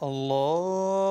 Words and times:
Allah 0.00 1.07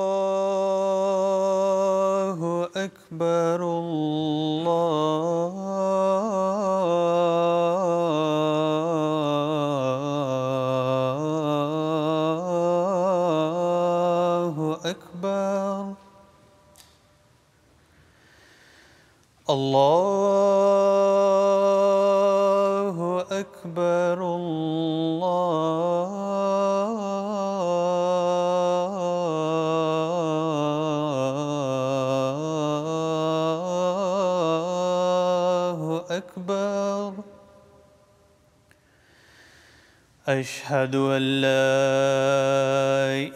أشهد 40.40 40.94
أن 40.94 41.22
لا 41.40 41.74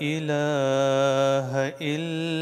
إله 0.02 1.72
إلا 1.82 2.41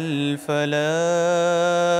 الفلاح. 0.00 1.99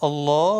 Allah 0.00 0.59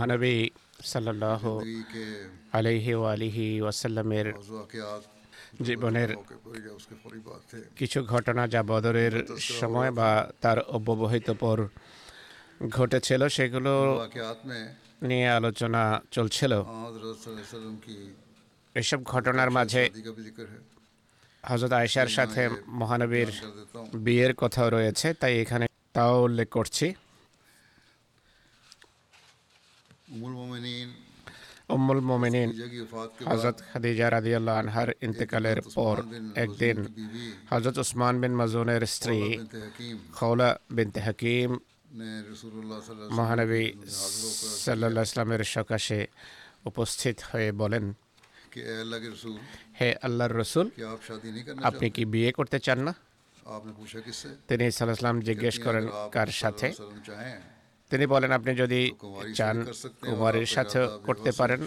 মহানবী 0.00 0.36
সাল্লাহ 0.92 1.42
আলহি 2.58 2.92
ও 3.00 3.02
আলিহি 3.14 3.48
ওয়াসাল্লামের 3.64 4.26
জীবনের 5.66 6.10
কিছু 7.78 7.98
ঘটনা 8.12 8.42
যা 8.54 8.60
বদরের 8.72 9.14
সময় 9.60 9.90
বা 9.98 10.10
তার 10.42 10.58
অব্যবহিত 10.76 11.28
পর 11.42 11.58
ঘটেছিল 12.76 13.22
সেগুলো 13.36 13.72
নিয়ে 15.02 15.28
আলোচনা 15.38 15.82
চলছিল। 16.16 16.52
এসব 18.76 19.00
ঘটনার 19.12 19.50
মাঝে 19.56 19.82
হজরত 21.44 21.72
আয়েশার 21.80 22.10
সাথে 22.16 22.42
মহানবীর 22.80 23.30
বিয়ের 24.04 24.32
কথাও 24.42 24.68
রয়েছে 24.76 25.08
তাই 25.20 25.34
এখানে 25.42 25.66
তাও 25.96 26.14
উল্লেখ 26.26 26.48
করছি। 26.58 26.86
উম্মুল 31.70 32.00
মোমেনিন 32.00 32.50
হযরত 33.26 33.62
খাদিজা 33.72 34.10
রাদিয়াল্লাহু 34.10 34.58
আনহার 34.58 34.88
ইন্তেকালের 35.00 35.60
পর 35.74 35.96
একদিন 36.34 36.76
হযরত 37.50 37.78
ওসমান 37.78 38.20
বিন 38.20 38.32
মাজুনের 38.34 38.86
স্ত্রী 38.86 39.38
খৌলা 40.14 40.58
বিনতে 40.70 41.00
হাকিম 41.00 41.50
মহানবী 43.10 43.64
সাল্লা 44.64 45.02
ইসলামের 45.02 45.44
সকাশে 45.44 46.06
উপস্থিত 46.66 47.16
হয়ে 47.32 47.52
বলেন 47.52 47.84
হে 49.80 49.88
আল্লাহর 50.02 50.34
রসুল? 50.36 50.70
আপনি 51.62 51.90
কি 51.90 52.04
বিয়ে 52.04 52.32
করতে 52.32 52.58
চান 52.58 52.78
না? 52.82 52.94
তিনি 54.48 54.70
সাল্লাহ 54.70 55.20
জিজ্ঞেস 55.20 55.56
করেন 55.58 55.84
কার 56.12 56.26
সাথে? 56.26 56.66
তিনি 57.90 58.04
বলেন 58.14 58.30
আপনি 58.38 58.52
যদি 58.62 58.80
চান 59.38 59.56
কুমারের 60.06 60.48
সাথে 60.54 60.78
করতে 61.06 61.30
পারেন 61.38 61.60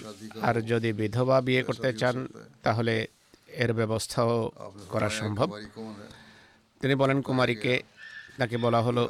আর 0.47 0.55
যদি 0.71 0.89
বিধবা 0.99 1.37
বিয়ে 1.47 1.63
করতে 1.67 1.89
চান 2.01 2.15
তাহলে 2.65 2.95
এর 3.63 3.71
ব্যবস্থাও 3.79 4.33
করা 4.93 5.09
সম্ভব। 5.21 5.47
তিনি 6.81 6.93
বলেন 7.01 7.17
কুমারীকে 7.27 7.73
তাকে 8.39 8.55
বলা 8.65 8.79
হলো 8.87 9.03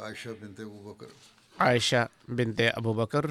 আয়েশা 1.66 2.02
বিনতে 2.36 2.64
আবু 2.78 2.90
বকর। 2.98 3.24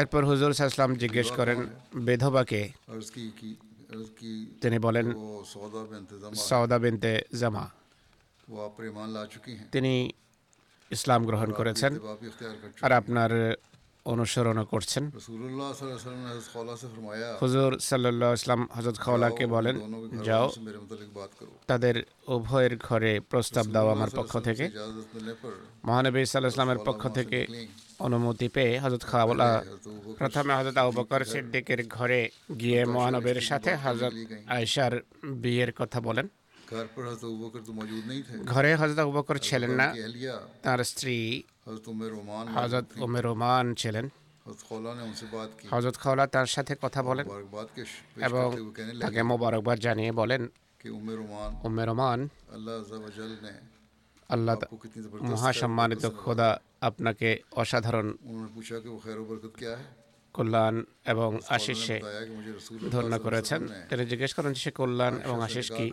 এরপর 0.00 0.22
হুজুর 0.30 0.52
সাহসালাম 0.58 0.92
জিজ্ঞেস 1.02 1.28
করেন 1.38 1.58
বেধবাকে? 2.06 2.62
তিনি 4.62 4.78
বলেন 4.86 5.06
সৌদা 6.48 6.76
বিনতে 6.84 7.12
জামা। 7.40 7.64
তিনি 9.74 9.94
ইসলাম 10.90 11.20
গ্রহণ 11.28 11.50
করেছেন 11.52 11.92
আর 12.82 12.92
আপনার 12.92 13.30
অনুসরণ 14.06 14.58
করছেন। 14.64 15.04
হুজুর 17.42 17.70
সাল্লাহ 17.80 18.30
ইসলাম 18.34 18.60
হজরত 18.76 18.96
খাওলাকে 19.04 19.44
বলেন 19.46 19.76
যাও 20.24 20.46
তাদের 21.66 21.96
উভয়ের 22.36 22.74
ঘরে 22.78 23.12
প্রস্তাব 23.30 23.66
দাও 23.74 23.88
আমার 23.88 24.10
পক্ষ 24.16 24.32
থেকে। 24.38 24.64
মহানবী 25.84 26.20
সাল্লাহ 26.24 26.52
ইসলামের 26.54 26.80
পক্ষ 26.88 27.02
থেকে 27.08 27.38
অনুমতি 28.06 28.48
পেয়ে 28.48 28.72
হজরত 28.78 29.02
খাওলা 29.10 29.50
প্রথমে 30.18 30.52
হজরত 30.58 30.76
আবু 30.82 30.92
বকর 30.98 31.20
সিদ্দিকের 31.32 31.80
ঘরে 31.88 32.20
গিয়ে 32.60 32.80
মহানবীর 32.84 33.40
সাথে 33.40 33.70
হজরত 33.84 34.14
আয়সার 34.56 34.94
বিয়ের 35.42 35.72
কথা 35.72 36.00
বলেন। 36.00 36.28
ঘরে 38.52 38.70
হজরত 38.80 38.98
আবু 39.02 39.12
বকর 39.18 39.36
ছিলেন 39.46 39.72
না 39.80 39.86
তার 40.64 40.80
স্ত্রী 40.84 41.16
হজরত 42.56 42.86
ওমে 43.04 43.20
রোমান 43.20 43.66
ছিলেন 43.74 44.06
হজরত 45.72 45.96
খাওলা 46.02 46.24
তার 46.26 46.48
সাথে 46.54 46.72
কথা 46.84 47.00
বলেন 47.08 47.26
এবং 48.26 48.46
তাকে 49.02 49.20
মোবারকবাদ 49.30 49.78
জানিয়ে 49.86 50.12
বলেন 50.12 50.42
উমে 51.66 51.84
রোমান 51.84 52.20
আল্লাহ 54.30 54.54
মহাসম্মানিত 55.30 56.04
খোদা 56.22 56.50
আপনাকে 56.80 57.28
অসাধারণ 57.56 58.08
কল্যাণ 60.36 60.74
এবং 61.12 61.30
আশিসে 61.56 61.96
ধন্য 62.94 63.12
করেছেন 63.24 63.60
তিনি 63.88 64.02
জিজ্ঞেস 64.12 64.32
করেন 64.36 64.52
সে 64.62 64.70
কল্যাণ 64.78 65.14
এবং 65.26 65.36
আশিস 65.48 65.66
কি? 65.76 65.86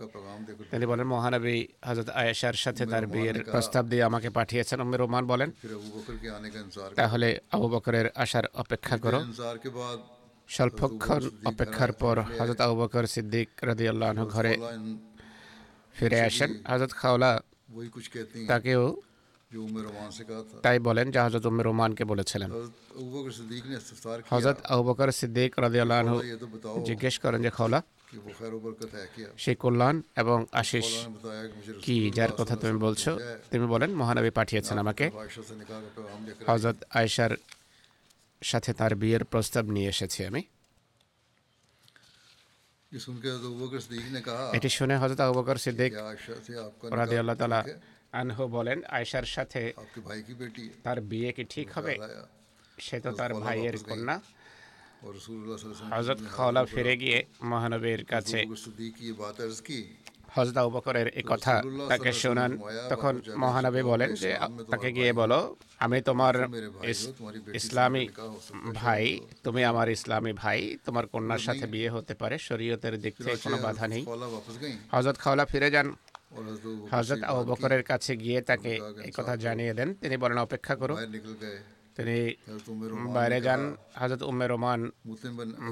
তিনি 0.71 0.85
বলেন 0.91 1.07
মহানবী 1.13 1.57
হজরত 1.87 2.09
আয়েশার 2.21 2.57
সাথে 2.63 2.83
তার 2.91 3.05
বিয়ের 3.13 3.37
প্রস্তাব 3.51 3.83
দিয়ে 3.91 4.03
আমাকে 4.09 4.29
পাঠিয়েছেন। 4.37 4.77
উম্মে 4.83 4.97
রহমান 4.97 5.23
বলেন 5.31 5.49
তাহলে 6.99 7.27
আবু 7.55 7.67
বকরের 7.73 8.07
আসার 8.23 8.45
অপেক্ষা 8.61 8.95
করো। 9.03 9.19
স্বল্পক্ষণ 10.55 11.21
অপেক্ষার 11.51 11.91
পর 12.01 12.15
হজরত 12.37 12.59
আবু 12.65 12.75
বকর 12.81 13.03
সিদ্দিক 13.13 13.49
রাদিয়াল্লাহু 13.69 14.25
ঘরে 14.35 14.53
ফিরে 15.97 16.19
আসেন। 16.27 16.51
হজরত 16.71 16.91
খাওলা 17.01 17.31
তাকেও 18.51 18.83
তাই 20.65 20.77
বলেন 20.79 21.07
যে 21.13 21.19
হজরত 21.19 21.43
উম্মে 21.45 21.63
রোমানকে 21.63 22.03
বলেছিলেন 22.05 22.49
হজরত 24.31 24.57
আবু 24.71 24.83
বকর 24.83 25.09
সিদ্দিক 25.11 25.51
রাদিয়াল্লাহু 25.59 26.15
জিজ্ঞেস 26.89 27.15
করেন 27.23 27.39
যে 27.45 27.51
খাওলা 27.57 27.79
সেই 29.37 29.55
কল্যাণ 29.55 29.95
এবং 30.17 30.37
আশিস 30.61 30.87
কি 31.83 31.95
যার 32.11 32.31
কথা 32.31 32.55
তুমি 32.55 32.77
বলছো 32.77 33.11
তুমি 33.51 33.65
বলেন 33.65 33.89
মহানবী 33.95 34.31
পাঠিয়েছেন 34.39 34.75
আমাকে 34.77 35.05
হজরত 36.47 36.77
আয়েশার 36.93 37.33
সাথে 38.41 38.71
তার 38.73 38.93
বিয়ের 38.95 39.23
প্রস্তাব 39.25 39.63
নিয়ে 39.67 39.89
এসেছি 39.89 40.19
আমি 40.25 40.41
এটি 44.53 44.69
শুনে 44.69 44.95
হজরত 44.97 45.19
আবু 45.21 45.33
বকর 45.39 45.57
সিদ্দিক 45.57 45.91
রাদিয়াল্লাহু 46.99 47.37
তালা 47.41 47.61
আনহু 48.19 48.43
বলেন 48.47 48.79
আয়সার 48.97 49.27
সাথে 49.35 49.61
তার 50.83 51.01
বিয়ে 51.01 51.31
কি 51.31 51.43
ঠিক 51.53 51.67
হবে? 51.77 51.93
সে 52.77 52.99
তো 52.99 53.11
তার 53.11 53.33
ভাইয়ের 53.33 53.75
কন্যা। 53.83 54.15
হজরত 55.91 56.19
খাওলা 56.35 56.65
ফিরে 56.65 56.93
গিয়ে 56.97 57.19
মহানবীর 57.41 58.01
কাছে 58.05 58.39
কথা 61.31 61.55
তাকে 61.89 62.11
শোনান। 62.21 62.51
তখন 62.89 63.13
মহানবী 63.37 63.81
বলেন 63.83 64.13
যে 64.13 64.31
তাকে 64.71 64.89
গিয়ে 64.97 65.13
বলো 65.13 65.39
আমি 65.79 66.01
তোমার 66.01 66.35
ইসলামী 67.53 68.03
ভাই 68.73 69.19
তুমি 69.43 69.61
আমার 69.71 69.87
ইসলামী 69.89 70.33
ভাই 70.33 70.59
তোমার 70.85 71.05
কন্যার 71.07 71.39
সাথে 71.39 71.65
বিয়ে 71.67 71.89
হতে 71.89 72.13
পারে 72.15 72.35
শরীয়তের 72.47 72.95
দিক 73.01 73.13
থেকে 73.23 73.37
কোনো 73.45 73.57
বাধা 73.57 73.85
নেই। 73.87 74.03
হজরত 74.91 75.17
খাওলা 75.17 75.45
ফিরে 75.45 75.69
যান। 75.71 75.87
হাজরত 76.91 77.23
আবু 77.23 77.41
বকরের 77.51 77.83
কাছে 77.83 78.17
গিয়ে 78.17 78.41
তাকে 78.41 78.71
এই 79.07 79.11
কথা 79.17 79.35
জানিয়ে 79.35 79.73
দেন। 79.73 79.93
তিনি 80.01 80.17
বলেন 80.17 80.37
অপেক্ষা 80.37 80.75
করো। 80.75 80.95
তিনি 81.95 82.17
বাইরে 83.13 83.41
যান। 83.41 83.61
হাজরত 83.95 84.21
উম্মে 84.23 84.47
রোমান 84.47 84.79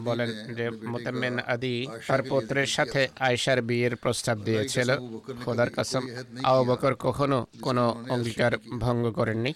বলেন 0.04 0.30
যে 0.58 0.70
মোতাম্মেন 0.70 1.40
আদি 1.54 1.88
তার 2.08 2.22
পুত্রের 2.24 2.66
সাথে 2.66 3.08
আয়েশার 3.20 3.62
বিয়ের 3.62 3.96
প্রস্তাব 3.96 4.38
দিয়েছিল। 4.40 4.90
খোদার 5.46 5.70
কসম 5.76 6.04
আবু 6.44 6.64
বকর 6.72 6.94
কখনো 6.96 7.38
কোনো 7.62 7.84
অঙ্গীকার 8.10 8.54
ভঙ্গ 8.80 9.04
করেননি। 9.12 9.52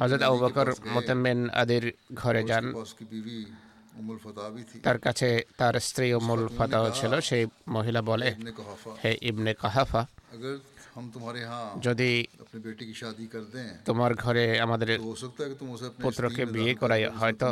হাজরত 0.00 0.22
আবু 0.22 0.38
বকর 0.38 0.68
মুতাম্মিন 0.94 1.50
আদির 1.50 1.84
ঘরে 2.14 2.42
যান। 2.44 2.64
তার 4.82 4.98
কাছে 4.98 5.28
তার 5.58 5.74
স্ত্রী 5.80 6.06
উমুল 6.12 6.42
ফাতাও 6.58 6.86
ছিল 6.90 7.12
সেই 7.20 7.46
মহিলা 7.68 8.00
বলে 8.02 8.28
হে 9.04 9.10
ইবনে 9.22 9.52
কাহাফা 9.54 10.02
যদি 11.80 12.10
তোমার 13.84 14.14
ঘরে 14.14 14.44
আমাদের 14.60 14.90
পুত্রকে 16.02 16.42
বিয়ে 16.46 16.72
করাই 16.74 17.02
হয়তো 17.20 17.48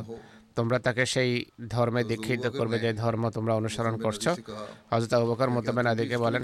তোমরা 0.57 0.79
তাকে 0.79 1.05
সেই 1.07 1.31
ধর্মে 1.69 2.03
দীক্ষিত 2.05 2.45
করবে 2.59 2.77
যে 2.79 2.91
ধর্ম 2.93 3.23
তোমরা 3.31 3.55
অনুসরণ 3.55 3.95
করছ। 3.99 4.25
হজরত 4.91 5.13
অবকর 5.15 5.49
মোতাবেন 5.51 5.87
আদিকে 5.87 6.17
বলেন 6.19 6.43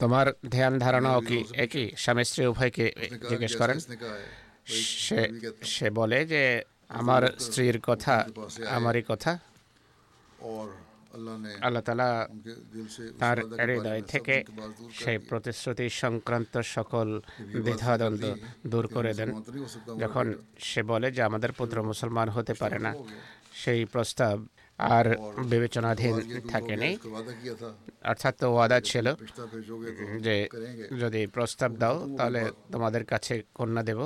তোমার 0.00 0.26
ধ্যান 0.50 0.72
ধারণাও 0.78 1.20
কি 1.20 1.38
একই? 1.54 1.86
স্বামী 1.96 2.22
স্ত্রী 2.24 2.42
উভয়কে 2.46 2.86
জিজ্ঞেস 3.30 3.52
করেন। 3.56 3.78
সে 5.04 5.20
সে 5.64 5.86
বলে 5.90 6.18
যে 6.26 6.42
আমার 6.90 7.22
স্ত্রীর 7.38 7.80
কথা 7.80 8.26
আমারই 8.68 9.02
কথা। 9.08 9.38
আল্লাহ 11.60 11.82
তালা 11.82 12.28
তার 13.18 13.38
হৃদয় 13.68 14.02
থেকে 14.02 14.44
সেই 14.94 15.18
প্রতিশ্রুতি 15.18 15.86
সংক্রান্ত 15.90 16.58
সকল 16.76 17.08
দ্বিধাদ্বন্দ্ব 17.64 18.34
দূর 18.66 18.86
করে 18.88 19.14
দেন। 19.14 19.30
যখন 19.98 20.34
সে 20.58 20.82
বলে 20.82 21.08
যে 21.12 21.22
আমাদের 21.22 21.52
পুত্র 21.52 21.82
মুসলমান 21.82 22.28
হতে 22.28 22.54
পারে 22.54 22.78
না 22.78 22.94
সেই 23.54 23.84
প্রস্তাব 23.84 24.36
আর 24.96 25.06
বিবেচনাধীন 25.52 26.14
থাকেনি। 26.52 26.90
অর্থাৎ 28.10 28.34
তো 28.40 28.46
ওয়াদা 28.54 28.78
ছিল 28.90 29.06
যে 30.26 30.36
যদি 31.02 31.20
প্রস্তাব 31.34 31.70
দাও, 31.82 31.96
তাহলে 32.18 32.42
তোমাদের 32.72 33.04
কাছে 33.12 33.34
কন্যা 33.58 33.82
দেব। 33.88 34.00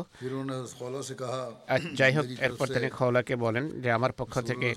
যাই 1.99 2.13
হোক, 2.17 2.27
এরপর 2.47 2.67
তিনি 2.75 2.89
খওলাকে 2.97 3.35
বলেন 3.45 3.65
যে, 3.83 3.89
আমার 3.99 4.13
পক্ষ 4.21 4.35
থেকে 4.51 4.69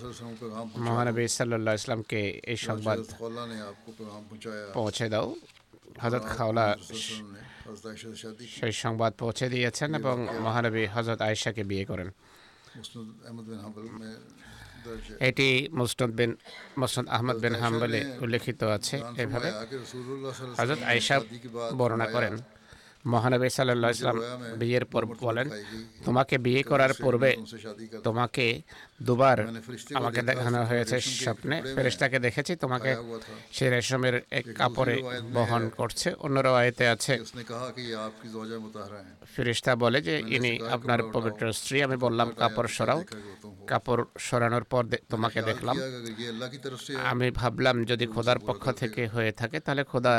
মহানবী 0.87 1.23
সাল্লা 1.27 1.73
ইসলামকে 1.79 2.19
এই 2.51 2.57
সংবাদ 2.67 2.97
পৌঁছে 4.77 5.05
দাও। 5.13 5.27
হজরত 6.03 6.25
খাওলা 6.35 6.65
সেই 8.57 8.73
সংবাদ 8.83 9.11
পৌঁছে 9.21 9.45
দিয়েছেন 9.53 9.89
এবং 10.01 10.15
মহানবী 10.45 10.83
হজরত 10.95 11.19
আয়েশাকে 11.27 11.63
বিয়ে 11.63 11.85
করেন। 11.85 12.09
এটি 15.27 15.47
মুসনদ 15.79 16.11
বিন 16.19 16.31
মুসনদ 16.81 17.07
আহমদ 17.15 17.37
বিন 17.43 17.53
হাম্বলে 17.61 17.99
উল্লেখিত 18.23 18.59
আছে 18.77 18.95
এভাবে। 19.23 19.49
হযরত 20.59 20.79
আয়েশা 20.91 21.15
বর্ণনা 21.79 22.07
করেন 22.15 22.33
মহানবী 23.13 23.49
সাল্লাহ 23.57 23.91
ইসলাম 23.95 24.17
বিয়ের 24.59 24.85
পর 24.91 25.03
বলেন 25.25 25.47
তোমাকে 26.05 26.35
বিয়ে 26.45 26.61
করার 26.71 26.91
পূর্বে 27.01 27.31
তোমাকে 28.07 28.45
দুবার 29.07 29.37
আমাকে 29.99 30.21
দেখানো 30.29 30.59
হয়েছে 30.69 30.95
স্বপ্নে। 31.23 31.57
ফেরেশতাকে 31.75 32.17
দেখেছি 32.25 32.53
তোমাকে 32.63 32.91
সে 33.55 33.65
রেশমের 33.69 34.15
এক 34.39 34.45
কাপড়ে 34.59 34.95
বহন 35.35 35.63
করছে। 35.77 36.07
অন্য 36.25 36.35
রায়তে 36.39 36.85
আছে 36.93 37.13
ফেরেশতা 39.35 39.71
বলে 39.83 39.99
যে 40.07 40.15
ইনি 40.35 40.53
আপনার 40.75 40.99
পবিত্র 41.15 41.43
স্ত্রী 41.59 41.77
আমি 41.87 41.97
বললাম 42.05 42.27
কাপড় 42.41 42.69
সরাও। 42.77 42.99
কাপড় 43.71 44.03
সরানোর 44.27 44.65
পর 44.71 44.83
তোমাকে 45.11 45.39
দেখলাম। 45.49 45.75
আমি 47.11 47.27
ভাবলাম 47.31 47.75
যদি 47.91 48.05
খোদার 48.13 48.39
পক্ষ 48.47 48.63
থেকে 48.81 49.01
হয়ে 49.07 49.31
থাকে 49.31 49.57
তাহলে 49.65 49.83
খোদা 49.91 50.13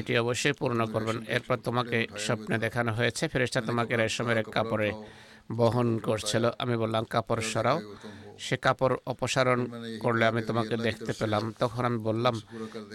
এটি 0.00 0.12
অবশ্যই 0.22 0.54
পূর্ণ 0.60 0.80
করবেন। 0.92 1.18
এরপর 1.36 1.55
তারপর 1.56 1.64
তোমাকে 1.68 1.98
স্বপ্নে 2.26 2.56
দেখানো 2.64 2.90
হয়েছে, 2.92 3.24
ফেরেশতা 3.32 3.60
তোমাকে 3.60 3.92
রেশমের 3.96 4.38
এক 4.42 4.48
কাপড়ে 4.56 4.88
বহন 5.58 5.88
করছিল। 5.98 6.44
আমি 6.58 6.74
বললাম, 6.82 7.02
কাপড় 7.14 7.42
সরাও। 7.52 7.78
সে 8.46 8.56
কাপড় 8.64 8.94
অপসারণ 9.12 9.60
করলে 10.04 10.24
আমি 10.30 10.40
তোমাকে 10.48 10.74
দেখতে 10.86 11.12
পেলাম। 11.20 11.42
তখন 11.62 11.82
আমি 11.88 11.98
বললাম 12.08 12.34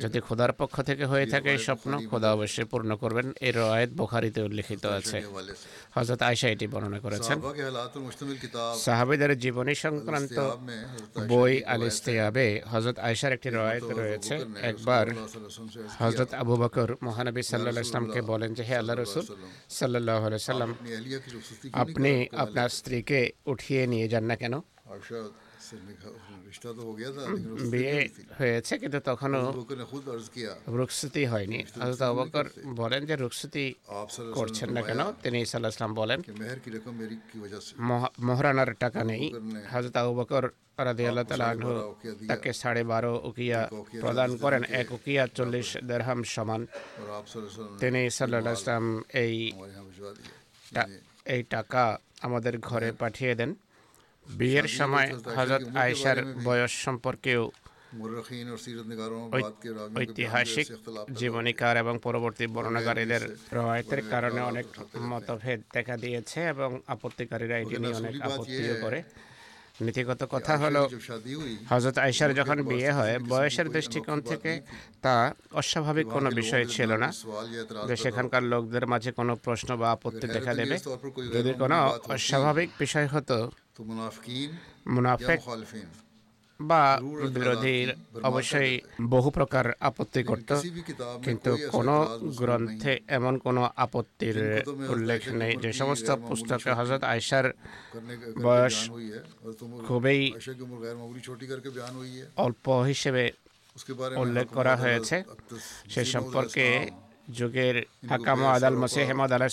যদি 0.03 0.19
খোদার 0.27 0.51
পক্ষ 0.60 0.75
থেকে 0.89 1.05
হয়ে 1.12 1.25
থাকে 1.33 1.50
এই 1.55 1.62
স্বপ্ন 1.67 1.91
খোদা 2.10 2.29
অবশ্যই 2.36 2.67
পূর্ণ 2.71 2.91
করবেন। 3.01 3.27
এই 3.48 3.51
আয়াত 3.75 3.91
বোখারিতে 4.00 4.39
উল্লিখিত 4.48 4.83
আছে। 5.00 5.17
হজরত 5.95 6.21
আয়সা 6.29 6.48
এটি 6.53 6.65
বর্ণনা 6.74 7.00
করেছেন। 7.05 7.38
সাহাবিদের 8.86 9.31
জীবনী 9.43 9.74
সংক্রান্ত 9.86 10.38
বই 11.31 11.53
আল 11.74 11.83
ইস্তিয়াবে 11.89 12.48
হজরত 12.71 12.98
আয়সার 13.07 13.31
একটি 13.38 13.50
রয়েত 13.50 13.88
রয়েছে। 14.01 14.36
একবার 14.71 15.05
হজরত 16.01 16.31
আবু 16.41 16.53
বকর 16.62 16.89
মহানবী 17.07 17.41
সাল্লাহ 17.51 17.83
ইসলামকে 17.88 18.19
বলেন 18.31 18.50
যে 18.57 18.63
হে 18.67 18.75
আল্লাহ 18.81 18.95
রসুল 18.95 19.25
সাল্লাহ 19.79 20.21
সাল্লাম 20.50 20.71
আপনি 21.83 22.12
আপনার 22.43 22.69
স্ত্রীকে 22.77 23.19
উঠিয়ে 23.51 23.81
নিয়ে 23.91 24.07
যান 24.13 24.25
না 24.31 24.36
কেন? 24.41 24.55
বিয়ে 27.74 27.98
হয়েছে 28.39 28.74
কিন্তু 28.77 29.00
তখনও 29.10 29.41
রুকসুতি 30.79 31.24
হয়নি 31.25 31.60
হজরত 31.81 32.01
অবকর 32.12 32.45
আচ্ছা, 32.45 32.62
বলেন 32.81 33.01
যে 33.05 33.15
রুকসুতি 33.15 33.65
করছেন 34.33 34.69
না 34.71 34.81
কেন? 34.81 35.01
তিনি 35.24 35.38
ইসাল্লাহ 35.41 35.71
ইসলাম 35.75 35.91
বলেন। 35.93 36.19
মহারানার 38.19 38.71
টাকা 38.74 39.01
নেই। 39.03 39.24
হজরত 39.74 39.98
অবকর 39.98 40.43
রাধি 40.77 41.03
আল্লাহ 41.07 41.25
তালা 41.29 41.48
তাকে 42.27 42.53
সাড়ে 42.53 42.83
বারো 42.83 43.13
উকিয়া 43.29 43.60
প্রদান 44.03 44.29
করেন। 44.38 44.63
এক 44.81 44.88
উকিয়া 44.91 45.24
চল্লিশ 45.38 45.69
দেড়হাম 45.89 46.19
সমান। 46.24 46.62
তিনি 47.79 48.01
সাল্লাহ 48.10 48.41
ইসলাম 48.53 48.86
এই 49.24 49.36
এই 51.25 51.41
টাকা 51.55 51.83
আমাদের 52.21 52.53
ঘরে 52.60 52.89
পাঠিয়ে 52.91 53.36
দেন। 53.36 53.51
বিয়ের 54.38 54.67
সময় 54.69 55.09
হজরত 55.35 55.63
আয়েশার 55.75 56.17
বয়স 56.43 56.73
সম্পর্কেও 56.85 57.43
ঐতিহাসিক 59.95 60.67
জীবনীকার 61.11 61.75
এবং 61.77 61.95
পরবর্তী 62.00 62.45
বর্ণনাকারীদের 62.47 63.23
রয়েতের 63.53 64.01
কারণে 64.09 64.39
অনেক 64.41 64.67
মতভেদ 65.01 65.59
দেখা 65.73 65.95
দিয়েছে 65.97 66.39
এবং 66.50 66.69
আপত্তিকারীরা 66.88 67.55
এটি 67.57 67.75
নিয়ে 67.77 67.95
অনেক 67.95 68.13
আপত্তিও 68.21 68.75
করে। 68.81 69.00
নীতিগত 69.79 70.21
কথা 70.29 70.53
হলো 70.57 70.81
হজরত 71.69 71.97
আয়সার 71.97 72.31
যখন 72.33 72.57
বিয়ে 72.61 72.91
হয় 72.91 73.15
বয়সের 73.19 73.67
দৃষ্টিকোণ 73.69 74.21
থেকে 74.21 74.51
তা 75.01 75.33
অস্বাভাবিক 75.51 76.07
কোনো 76.07 76.29
বিষয় 76.31 76.65
ছিল 76.65 76.91
না। 76.93 77.09
যে 77.87 77.95
সেখানকার 77.95 78.43
লোকদের 78.43 78.85
মাঝে 78.87 79.11
কোনো 79.11 79.33
প্রশ্ন 79.35 79.69
বা 79.77 79.87
আপত্তি 79.91 80.27
দেখা 80.27 80.53
দেবে 80.53 80.75
যদি 81.33 81.51
কোনো 81.53 81.77
অস্বাভাবিক 82.07 82.69
বিষয় 82.79 83.07
হতো 83.07 83.37
মুনাফেক 84.87 85.39
বা 86.61 86.83
বিরোধীর 87.33 87.89
অবশ্যই 88.23 88.73
বহু 89.09 89.29
প্রকার 89.29 89.65
আপত্তি 89.79 90.21
করত 90.23 90.49
কিন্তু 91.23 91.51
কোন 91.71 91.89
গ্রন্থে 92.39 92.93
এমন 93.07 93.33
কোনো 93.37 93.61
আপত্তির 93.75 94.37
উল্লেখ 94.89 95.21
নেই 95.31 95.53
যে 95.57 95.71
সমস্ত 95.73 96.07
পুস্তকে 96.21 96.71
হজরত 96.71 97.03
আয়সার 97.03 97.45
বয়স 98.41 98.75
খুবই 99.87 100.19
অল্প 102.37 102.65
হিসেবে 102.83 103.23
উল্লেখ 104.15 104.47
করা 104.53 104.73
হয়েছে 104.75 105.17
সে 105.89 106.01
সম্পর্কে 106.05 106.65
যুগের 107.38 107.75
হাকাম 108.11 108.39
আদাল 108.55 108.75
মসিহমদ 108.83 109.29
আলাহ 109.35 109.50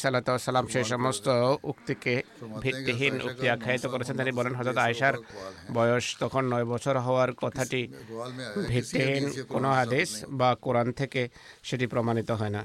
সালাম 0.49 0.66
সেই 0.75 0.87
সমস্ত 0.92 1.26
উক্তিকে 1.70 2.14
ভিত্তিহীন 2.62 3.14
উক্তি 3.26 3.47
আখ্যায়িত 3.54 3.85
করেছেন 3.92 4.14
তিনি। 4.20 4.32
বলেন 4.38 4.54
হজরত 4.58 4.78
আয়সার 4.87 5.14
বয়স 5.76 6.04
তখন 6.23 6.42
নয় 6.52 6.66
বছর 6.73 6.94
হওয়ার 7.06 7.30
কথাটি 7.42 7.82
ভিত্তিহীন 8.70 9.25
কোনো 9.54 9.68
আদেশ 9.82 10.08
বা 10.40 10.50
কোরআন 10.64 10.88
থেকে 11.00 11.23
সেটি 11.68 11.87
প্রমাণিত 11.92 12.30
হয় 12.40 12.54
না। 12.56 12.62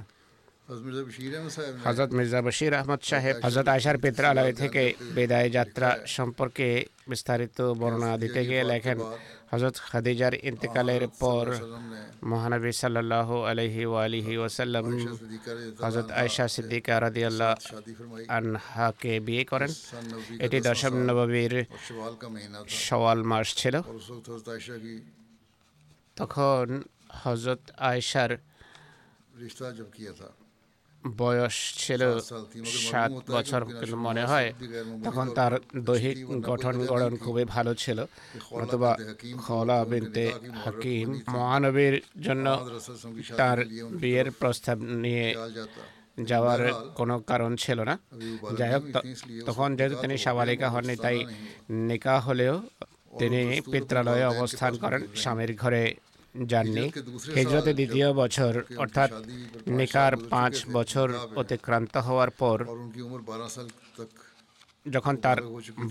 হজরত 1.85 2.11
মির্জা 2.17 2.39
বশির 2.45 2.73
আহমদ 2.79 3.01
সাহেব 3.09 3.35
হজরত 3.45 3.67
আয়সার 3.73 4.01
পিত্রালয় 4.03 4.53
থেকে 4.61 4.83
বিদায় 5.15 5.49
যাত্রা 5.57 5.89
সম্পর্কে 6.17 6.67
বিস্তারিত 7.11 7.57
বর্ণনা 7.81 8.11
দিতে 8.23 8.41
গিয়ে 8.49 8.63
লেখেন 8.71 8.97
হজরত 9.53 9.77
খাদিজার 9.89 10.33
ইন্তেকালের 10.49 11.03
পর 11.21 11.45
মহানবী 12.31 12.71
সাল্লাহ 12.83 13.29
আলহি 13.51 13.83
আলহি 14.05 14.33
ওসাল্লাম 14.45 14.85
হজরত 15.85 16.09
আয়সা 16.21 16.45
সিদ্দিকা 16.55 16.93
রাদি 17.03 17.21
আল্লাহ 17.29 17.51
আনহাকে 18.37 19.13
বিয়ে 19.27 19.43
করেন। 19.51 19.71
এটি 20.45 20.57
দশম 20.67 20.93
নববীর 21.09 21.53
সওয়াল 22.85 23.19
মাস 23.31 23.47
ছিল। 23.59 23.75
তখন 26.19 26.65
হজরত 27.23 27.63
আয়সার 27.89 28.31
রিশতা 29.41 29.67
জব 29.77 29.89
কিয়া 29.95 30.13
বয়স 31.19 31.55
ছিল 31.83 32.01
সাত 32.89 33.11
বছর 33.31 33.61
মনে 34.05 34.23
হয়। 34.31 34.49
তখন 35.05 35.25
তার 35.37 35.53
দৈহিক 35.87 36.17
গঠন 36.49 36.75
গড়ন 36.91 37.13
খুবই 37.23 37.45
ভালো 37.55 37.71
ছিল। 37.75 37.99
অথবা 38.61 38.91
খলা 39.45 39.77
বিনতে 39.91 40.25
হাকিম 40.63 41.07
মহানবীর 41.33 41.95
জন্য 42.25 42.47
তার 43.39 43.57
বিয়ের 44.01 44.27
প্রস্তাব 44.31 44.77
নিয়ে 45.03 45.27
যাওয়ার 46.29 46.61
কোনো 46.97 47.15
কারণ 47.29 47.51
ছিল 47.55 47.79
না। 47.89 47.95
যাই 48.57 48.71
হোক 48.73 48.83
তখন 49.47 49.69
যেহেতু 49.77 49.95
তিনি 50.01 50.15
সাবালিকা 50.25 50.67
হননি 50.73 50.95
তাই 50.95 51.17
নিকা 51.89 52.15
হলেও 52.19 52.55
তিনি 53.19 53.41
পিত্রালয়ে 53.71 54.25
অবস্থান 54.33 54.71
করেন। 54.83 55.01
স্বামীর 55.21 55.51
ঘরে 55.55 55.83
যাননি 56.35 56.91
হিজরতে 57.35 57.73
দ্বিতীয় 57.73 58.13
বছর 58.13 58.63
অর্থাৎ 58.77 59.11
নিকার 59.67 60.17
পাঁচ 60.29 60.65
বছর 60.71 61.07
অতিক্রান্ত 61.35 61.97
হওয়ার 61.97 62.29
পর 62.29 62.57
যখন 64.85 65.17
তার 65.17 65.37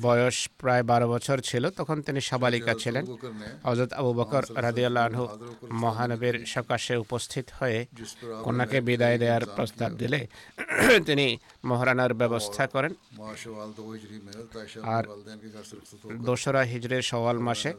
বয়স 0.02 0.48
প্রায় 0.58 0.82
বারো 0.82 1.08
বছর 1.08 1.40
ছিল 1.40 1.70
তখন 1.70 2.02
তিনি 2.02 2.20
সাবালিকা 2.20 2.74
ছিলেন। 2.74 3.04
হজরত 3.64 3.92
আবু 3.92 4.12
বকর 4.12 4.42
রাদিয়াল্লাহু 4.56 5.24
মহানবীর 5.72 6.46
সকাশে 6.46 6.96
উপস্থিত 6.96 7.46
হয়ে 7.60 7.86
কন্যাকে 8.42 8.80
বিদায় 8.80 9.18
দেওয়ার 9.18 9.44
প্রস্তাব 9.56 9.90
দিলে 9.92 10.26
তিনি 11.06 11.38
মহারানার 11.64 12.14
ব্যবস্থা 12.14 12.66
করেন। 12.66 12.92
আর 14.84 15.04
দোসরা 16.24 16.62
হিজরের 16.62 17.02
সওয়াল 17.02 17.38
মাসে 17.38 17.70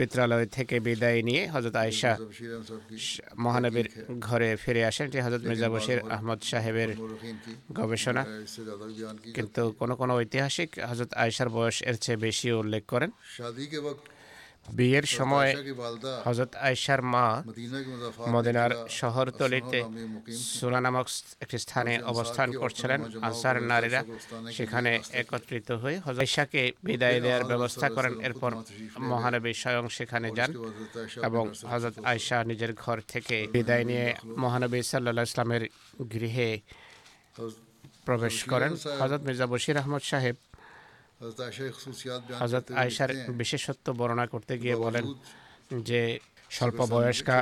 পিত্রালয় 0.00 0.46
থেকে 0.56 0.76
বিদায় 0.86 1.20
নিয়ে 1.28 1.42
হজরত 1.54 1.76
আয়েশা 1.84 2.12
মহানবীর 3.44 3.88
ঘরে 4.26 4.48
ফিরে 4.62 4.82
আসেন 4.90 5.06
যে 5.12 5.18
হজরত 5.22 5.42
মির্জা 5.48 5.68
বশির 5.74 6.00
আহমদ 6.16 6.40
সাহেবের 6.50 6.90
গবেষণা। 7.78 8.22
কিন্তু 9.36 9.62
কোন 9.78 9.90
কোন 10.00 10.10
ঐতিহাসিক 10.20 10.70
হজরত 10.90 11.10
আয়েশার 11.22 11.48
বয়স 11.56 11.78
এর 11.90 11.96
চেয়ে 12.04 12.20
বেশি 12.26 12.48
উল্লেখ 12.62 12.82
করেন। 12.92 13.10
বিয়ের 14.78 15.06
সময় 15.18 15.50
হজরত 16.26 16.52
আয়সার 16.68 17.00
মা 17.12 17.26
মদিনার 18.34 18.72
শহরতলিতে 19.00 19.80
সোনা 20.58 20.80
নামক 20.84 21.06
একটি 21.44 21.56
স্থানে 21.64 21.92
অবস্থান 22.12 22.48
করছিলেন 22.60 23.00
আনসার 23.26 23.56
নারীরা। 23.70 24.00
সেখানে 24.56 24.90
একত্রিত 25.20 25.68
হয়ে 25.82 25.96
হজরত 26.04 26.20
আয়সাকে 26.24 26.62
বিদায় 26.86 27.18
দেওয়ার 27.24 27.44
ব্যবস্থা 27.50 27.86
করেন। 27.96 28.14
এরপর 28.28 28.50
মহানবী 29.10 29.52
স্বয়ং 29.62 29.84
সেখানে 29.98 30.28
যান 30.38 30.50
এবং 31.28 31.44
হজরত 31.70 31.96
আয়সা 32.10 32.38
নিজের 32.50 32.72
ঘর 32.82 32.98
থেকে 33.12 33.36
বিদায় 33.54 33.84
নিয়ে 33.90 34.06
মহানবী 34.42 34.78
সাল্লা 34.82 35.22
ইসলামের 35.30 35.62
গৃহে 36.12 36.50
প্রবেশ 38.06 38.36
করেন। 38.52 38.72
হজরত 39.00 39.22
মির্জা 39.26 39.46
বশির 39.52 39.76
আহমদ 39.82 40.02
সাহেব 40.10 40.36
হজরত 42.40 42.66
আয়েশার 42.80 43.10
বিশেষত্ব 43.40 43.86
বর্ণনা 43.98 44.26
করতে 44.26 44.52
গিয়ে 44.62 44.76
বলেন 44.84 45.04
যে 45.88 46.02
স্বল্প 46.50 46.78
বয়স্কা 46.94 47.36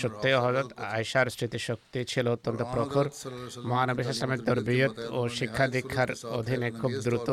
সত্ত্বেও 0.00 0.38
হজরত 0.44 0.70
আয়সার 0.96 1.26
স্মৃতিশক্তি 1.34 2.00
ছিল 2.12 2.26
অত্যন্ত 2.28 2.60
প্রখর। 2.74 3.06
মহানবী 3.68 4.02
ইসলামের 4.10 4.40
তরবিয়ত 4.48 4.96
ও 5.18 5.20
শিক্ষা 5.28 5.66
দীক্ষার 5.74 6.10
অধীনে 6.38 6.68
খুব 6.80 6.92
দ্রুত 7.04 7.28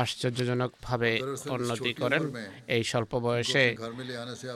আশ্চর্যজনকভাবে 0.00 1.10
উন্নতি 1.54 1.92
করেন। 2.02 2.22
এই 2.74 2.82
স্বল্প 2.90 3.12
বয়সে 3.26 3.64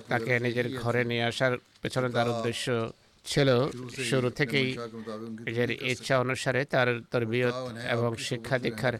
তাকে 0.09 0.33
নিজের 0.47 0.67
ঘরে 0.83 1.02
নিয়ে 1.05 1.25
আসার 1.31 1.55
পেছনে 1.83 2.09
তার 2.17 2.29
উদ্দেশ্য 2.35 2.67
ছিল 3.25 3.49
শুরু 4.11 4.29
থেকেই 4.31 4.69
নিজের 5.47 5.71
ইচ্ছা 5.93 6.14
অনুসারে 6.25 6.61
তার 6.64 6.88
তরবিয়ত 7.11 7.57
এবং 7.95 8.11
শিক্ষা 8.29 8.57
দীক্ষার 8.67 8.97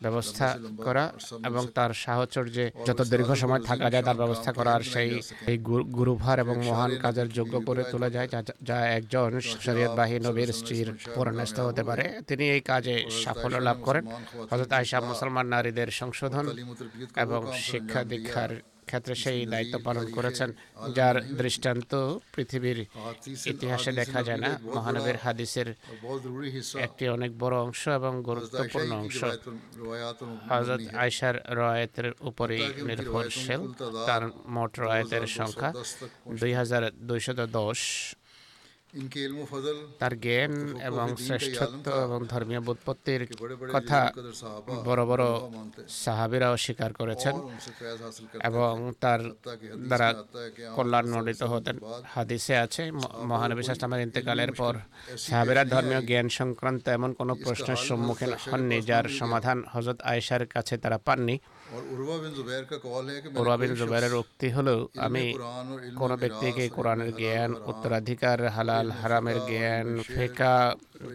ব্যবস্থা 0.00 0.46
করা 0.84 1.04
এবং 1.44 1.62
তার 1.74 1.92
সাহচর্যে 1.94 2.66
যত 2.86 3.00
দীর্ঘ 3.02 3.30
সময় 3.34 3.60
থাকা 3.60 3.90
যায় 3.90 4.04
তার 4.04 4.16
ব্যবস্থা 4.16 4.50
করার 4.52 4.80
সেই 4.92 5.10
এই 5.46 5.58
গুরুভার 5.98 6.36
এবং 6.38 6.56
মহান 6.64 6.92
কাজের 7.02 7.28
যোগ্য 7.28 7.54
করে 7.60 7.82
তোলা 7.92 8.10
যায় 8.10 8.28
যা 8.62 8.78
একজন 8.98 9.30
শরীয়তবাহী 9.64 10.16
নবীর 10.18 10.50
স্ত্রীর 10.52 10.88
পরনস্ত 11.14 11.58
হতে 11.60 11.82
পারে। 11.84 12.04
তিনি 12.26 12.44
এই 12.50 12.60
কাজে 12.60 12.94
সাফল্য 13.24 13.56
লাভ 13.56 13.76
করেন। 13.84 14.04
হযরত 14.50 14.70
আয়েশা 14.72 14.98
মুসলমান 15.00 15.46
নারীদের 15.46 15.88
সংশোধন 15.90 16.44
এবং 17.16 17.40
শিক্ষা 17.68 18.00
দীক্ষার 18.04 18.50
ক্ষেত্রে 18.90 19.14
সেই 19.24 19.40
দায়িত্ব 19.52 19.74
পালন 19.86 20.06
করেছেন 20.16 20.48
যার 20.96 21.16
দৃষ্টান্ত 21.40 21.92
পৃথিবীর 22.34 22.78
ইতিহাসে 23.52 23.90
দেখা 24.00 24.20
যায় 24.28 24.40
না। 24.44 24.50
মহানবীর 24.76 25.18
হাদিসের 25.24 25.68
একটি 26.86 27.04
অনেক 27.16 27.30
বড় 27.42 27.56
অংশ 27.66 27.82
এবং 28.00 28.12
গুরুত্বপূর্ণ 28.28 28.90
অংশ। 29.02 29.20
হজরত 30.50 30.82
আয়সার 31.02 31.36
রয়েতের 31.60 32.08
উপরেই 32.30 32.64
নির্ভরশীল। 32.88 33.62
তার 34.08 34.22
মোট 34.54 34.72
রয়েতের 34.86 35.24
সংখ্যা 35.38 35.70
দুই 36.40 36.52
হাজার 36.60 36.82
দুইশত 37.08 37.40
দশ। 37.60 37.80
তার 40.00 40.14
জ্ঞান 40.24 40.52
এবং 40.88 41.06
শ্রেষ্ঠত্ব 41.26 41.86
এবং 42.06 42.18
ধর্মীয় 42.32 42.60
বোধপত্তির 42.60 43.22
কথা 43.74 44.00
বড় 44.88 45.02
বড় 45.10 45.26
সাহাবিরা 46.04 46.48
স্বীকার 46.64 46.90
করেছেন 47.00 47.34
এবং 48.48 48.72
তার 49.02 49.20
দ্বারা 49.88 50.08
কল্যাণ 50.76 51.06
মণ্ডিত 51.12 51.42
হতেন। 51.52 51.76
হাদিসে 52.14 52.54
আছে 52.64 52.82
মহানবী 53.30 53.62
আমার 53.86 54.04
ইন্তেকালের 54.06 54.52
পর 54.52 54.74
সাহাবিরা 55.26 55.62
ধর্মীয় 55.74 56.00
জ্ঞান 56.08 56.28
সংক্রান্ত 56.38 56.84
এমন 56.88 57.10
কোনো 57.18 57.32
প্রশ্নের 57.44 57.80
সম্মুখীন 57.88 58.32
হননি 58.42 58.78
যার 58.90 59.06
সমাধান 59.20 59.58
হজরত 59.72 59.98
আয়েশার 60.10 60.42
কাছে 60.54 60.74
তারা 60.82 60.98
পাননি। 61.06 61.36
উরওয়া 63.36 63.56
জুবাইরের 63.74 64.14
উক্তি 64.14 64.48
হলো 64.50 64.74
আমি 64.98 65.24
কোনো 65.96 66.14
ব্যক্তিকে 66.16 66.64
কোরআনের 66.68 67.10
জ্ঞান 67.16 67.50
উত্তরাধিকার 67.66 68.38
হালাল 68.48 68.86
হারামের 68.92 69.38
জ্ঞান 69.48 69.86
ফেকা 70.08 70.54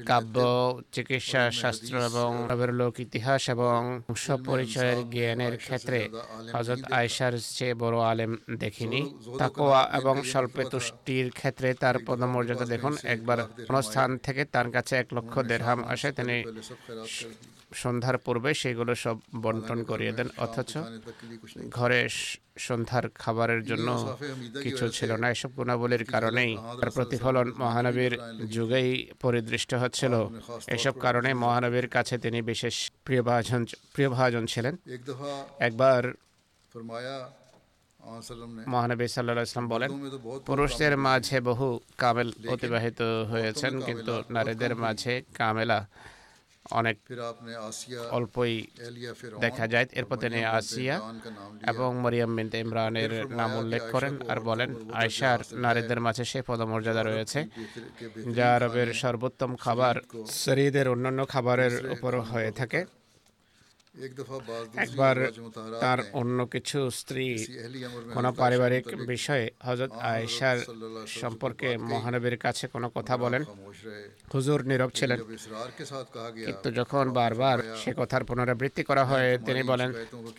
কাব্য, 0.10 0.38
চিকিৎসা, 0.96 1.44
শাস্ত্র 1.62 1.94
এবং 2.10 2.30
লোক 2.80 2.96
ইতিহাস 3.06 3.42
এবং 3.56 3.80
পরিচয়ের 4.50 5.00
জ্ঞানের 5.14 5.56
ক্ষেত্রে 5.66 6.00
হজরত 6.56 6.82
আয়সার 7.00 7.34
চেয়ে 7.58 7.76
বড় 7.84 7.98
আলেম 8.12 8.32
দেখিনি। 8.64 9.02
তাকোয়া 9.40 9.82
এবং 10.00 10.16
স্বল্পে 10.32 10.64
তুষ্টির 10.72 11.28
ক্ষেত্রে 11.40 11.70
তার 11.84 11.96
পদমর্যাদা 12.08 12.66
দেখুন, 12.74 12.94
একবার 13.14 13.40
কোনো 13.68 13.80
স্থান 13.88 14.10
থেকে 14.26 14.42
তার 14.56 14.68
কাছে 14.76 14.94
এক 15.02 15.08
লক্ষ 15.18 15.34
দেড়হাম 15.50 15.80
আসে, 15.94 16.10
তিনি 16.18 16.36
সন্ধ্যার 17.82 18.18
পূর্বে 18.26 18.52
সেগুলো 18.62 18.94
সব 19.04 19.18
বন্টন 19.44 19.80
করিয়ে 19.90 20.14
দেন, 20.18 20.28
অথচ 20.46 20.72
ঘরে 21.78 22.00
সন্ধ্যার 22.58 23.10
খাবারের 23.10 23.64
জন্য 23.64 24.18
কিছু 24.64 24.90
ছিল 24.90 25.16
না 25.16 25.30
এসব 25.30 25.52
গুণাবলীর 25.56 26.06
কারণেই 26.06 26.58
তার 26.82 26.92
প্রতিফলন 26.92 27.54
মহানবীর 27.58 28.20
যুগেই 28.50 29.08
পরিদৃষ্ট 29.22 29.74
হচ্ছিল। 29.74 30.14
এসব 30.68 31.00
কারণে 31.00 31.34
মহানবীর 31.34 31.88
কাছে 31.88 32.18
তিনি 32.18 32.42
বিশেষ 32.42 32.92
প্রিয়ভাজন 33.06 33.66
প্রিয়ভাজন 33.94 34.46
ছিলেন। 34.46 34.76
একবার 35.60 36.14
মহানবী 38.68 39.08
সাল্লাহ 39.08 39.44
ইসলাম 39.44 39.70
বলেন 39.70 39.90
পুরুষদের 40.46 40.98
মাঝে 40.98 41.42
বহু 41.42 41.80
কামেল 41.98 42.32
অতিবাহিত 42.48 43.02
হয়েছেন 43.32 43.82
কিন্তু 43.82 44.24
নারীদের 44.30 44.76
মাঝে 44.76 45.22
কামেলা 45.34 45.88
অনেক 46.72 46.98
অল্পই 48.12 48.54
দেখা 49.40 49.68
যায়। 49.68 49.88
এরপর 49.92 50.18
তিনি 50.18 50.40
আসিয়া 50.46 50.96
এবং 51.68 51.90
মরিয়াম 52.02 52.30
মিন্ত 52.30 52.56
ইমরানের 52.56 53.12
নাম 53.40 53.52
উল্লেখ 53.56 53.82
করেন 53.92 54.14
আর 54.30 54.40
বলেন 54.40 54.70
আয়সার 54.94 55.40
নারীদের 55.54 56.00
মাঝে 56.00 56.26
সে 56.26 56.42
পদমর্যাদা 56.48 57.04
রয়েছে 57.04 57.40
যা 58.36 58.56
আরবের 58.56 58.94
সর্বোত্তম 58.94 59.56
খাবার 59.56 59.96
শরীদের 60.30 60.88
অন্যান্য 60.90 61.28
খাবারের 61.28 61.74
উপর 61.92 62.20
হয়ে 62.20 62.52
থাকে। 62.52 62.86
একবার 64.78 65.16
তার 65.82 66.00
অন্য 66.14 66.38
কিছু 66.46 66.80
স্ত্রী 66.90 67.26
কোনো 68.14 68.30
পারিবারিক 68.34 68.86
বিষয়ে 69.08 69.52
হজরত 69.64 69.92
আয়েশার 70.12 70.58
সম্পর্কে 71.22 71.78
মহানবীর 71.78 72.38
কাছে 72.38 72.68
কোনো 72.68 72.90
কথা 72.90 73.18
বলেন? 73.18 73.44
হুজুর 74.34 74.60
নীরব 74.66 74.90
ছিলেন। 74.90 75.20
কিন্তু 76.46 76.72
যখন 76.72 77.06
বারবার 77.14 77.58
সে 77.84 77.92
কথার 77.98 78.24
পুনরাবৃত্তি 78.24 78.84
করা 78.84 79.06
হয় 79.06 79.38
তিনি 79.38 79.64
বলেন 79.64 79.90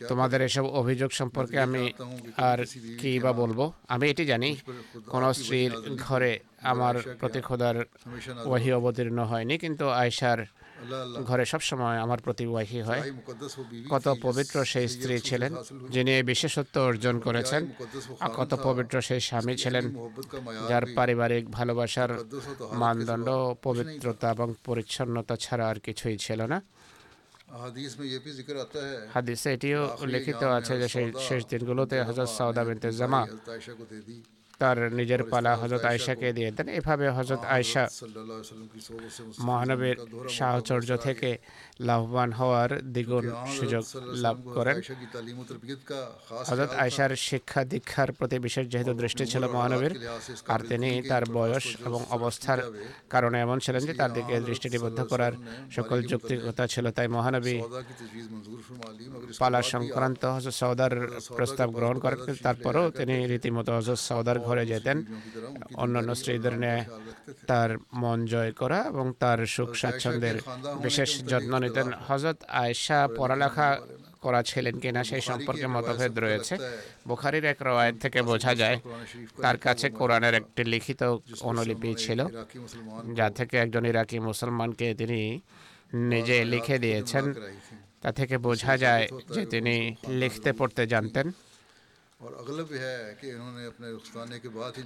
তোমাদের 0.09 0.42
এসব 0.42 0.64
অভিযোগ 0.64 1.11
সম্পর্কে 1.11 1.57
আমি 1.61 1.92
আর 2.37 2.59
কি 3.01 3.12
বা 3.19 3.33
বলব? 3.33 3.59
আমি 3.88 4.05
এটি 4.11 4.25
জানি 4.27 4.51
কোনো 5.07 5.33
স্ত্রীর 5.33 5.73
ঘরে 5.97 6.33
আমার 6.62 6.95
প্রতি 7.21 7.40
খোদার 7.40 7.77
ওয়াহি 8.47 8.73
অবতীর্ণ 8.73 9.19
হয়নি 9.25 9.59
কিন্তু 9.59 9.85
আয়েশার 9.88 10.38
ঘরে 11.29 11.45
সবসময় 11.53 11.99
আমার 12.05 12.21
প্রতি 12.25 12.45
ওয়াহি 12.47 12.81
হয়। 12.89 13.03
কত 13.91 14.07
পবিত্র 14.23 14.57
সেই 14.73 14.87
স্ত্রী 14.89 15.15
ছিলেন 15.29 15.53
যিনি 15.95 16.11
এই 16.19 16.25
বিশেষত্ব 16.33 16.75
অর্জন 16.81 17.17
করেছেন 17.21 17.62
আর 18.21 18.31
কত 18.41 18.53
পবিত্র 18.62 18.95
সেই 19.09 19.21
স্বামী 19.29 19.55
ছিলেন 19.57 19.85
যার 20.69 20.85
পারিবারিক 20.97 21.45
ভালোবাসার 21.51 22.11
মানদণ্ড 22.83 23.29
পবিত্রতা 23.62 24.27
এবং 24.31 24.49
পরিচ্ছন্নতা 24.65 25.35
ছাড়া 25.45 25.65
আর 25.69 25.79
কিছুই 25.87 26.17
ছিল 26.17 26.41
না। 26.53 26.59
হাদিসে 29.15 29.49
এটিও 29.55 29.83
লিখিত 30.15 30.43
আছে 30.59 30.75
যে 30.81 30.89
সেই 30.95 31.07
শেষ 31.29 31.41
দিনগুলোতে 31.53 31.97
হাজার 32.09 32.29
সাউদা 32.37 32.62
বিনতে 32.65 32.89
জামা। 32.93 33.23
তার 34.61 34.79
নিজের 34.99 35.23
পালা 35.33 35.53
হজরত 35.61 35.83
আয়সাকে 35.92 36.29
দিয়ে 36.37 36.51
দেন। 36.57 36.69
এভাবে 36.79 37.07
হজরত 37.16 37.42
আয়সা 37.57 37.85
মহানবীর 39.47 39.97
সাহচর্য 40.37 40.90
থেকে 41.07 41.31
লাভবান 41.88 42.31
হওয়ার 42.38 42.71
দ্বিগুণ 42.95 43.27
সুযোগ 43.57 43.85
লাভ 44.25 44.37
করেন। 44.57 44.77
হজরত 46.49 46.71
আয়সার 46.85 47.12
শিক্ষা 47.29 47.61
দীক্ষার 47.73 48.11
প্রতি 48.19 48.37
বিশেষ 48.47 48.64
যেহেতু 48.73 48.92
দৃষ্টি 49.03 49.25
ছিল 49.33 49.42
মহানবীর 49.57 49.95
আর 50.55 50.61
তিনি 50.71 50.90
তার 51.11 51.25
বয়স 51.37 51.66
এবং 51.88 52.01
অবস্থার 52.16 52.61
কারণে 53.14 53.37
এমন 53.40 53.59
ছিলেন 53.64 53.83
যে 53.88 53.95
তার 54.01 54.12
দিকে 54.16 54.35
দৃষ্টিনিবদ্ধ 54.49 54.99
করার 55.12 55.35
সকল 55.77 55.99
যুক্তিকতা 56.11 56.64
ছিল 56.73 56.85
তাই 56.97 57.09
মহানবী 57.16 57.57
পালা 59.40 59.61
সংক্রান্ত 59.73 60.23
হজরত 60.35 60.55
সৌদার 60.61 60.92
প্রস্তাব 61.37 61.69
গ্রহণ 61.77 61.97
করেন। 62.05 62.19
তারপরেও 62.47 62.87
তিনি 62.99 63.14
রীতিমতো 63.33 63.71
হজরত 63.79 64.01
সৌদার 64.09 64.38
ঘরে 64.46 64.64
যেতেন। 64.72 64.96
অন্যান্য 65.82 66.11
স্ত্রীদের 66.20 66.54
নিয়ে 66.62 66.80
তার 67.50 67.70
মন 68.02 68.18
জয় 68.32 68.52
করা 68.61 68.78
এবং 68.92 69.06
তার 69.22 69.38
সুখ 69.54 69.70
স্বাচ্ছন্দ্যের 69.80 70.37
বিশেষ 70.85 71.11
যত্ন 71.30 71.52
নিতেন। 71.64 71.87
হজরত 72.06 72.38
আয়েশা 72.62 72.98
পড়ালেখা 73.18 73.68
করা 74.24 74.40
ছিলেন 74.50 74.74
কিনা 74.82 75.02
সেই 75.11 75.22
সম্পর্কে 75.30 75.66
মতভেদ 75.74 76.12
রয়েছে। 76.24 76.54
বুখারির 77.09 77.44
এক 77.52 77.59
রওয়ায়ত 77.66 77.96
থেকে 78.04 78.18
বোঝা 78.30 78.52
যায়, 78.62 78.76
তার 79.42 79.56
কাছে 79.66 79.87
কোরআনের 79.98 80.35
একটি 80.40 80.62
লিখিত 80.72 81.02
অনুলিপি 81.48 81.90
ছিল, 82.04 82.20
যা 83.18 83.26
থেকে 83.38 83.56
একজন 83.64 83.85
ইরাকি 83.90 84.18
মুসলমানকে 84.28 84.87
তিনি 85.00 85.20
নিজে 86.12 86.37
লিখে 86.52 86.76
দিয়েছেন। 86.85 87.24
তা 88.02 88.11
থেকে 88.18 88.37
বোঝা 88.46 88.74
যায় 88.85 89.04
যে 89.35 89.42
তিনি 89.52 89.74
লিখতে 90.20 90.50
পড়তে 90.59 90.82
জানতেন। 90.92 91.26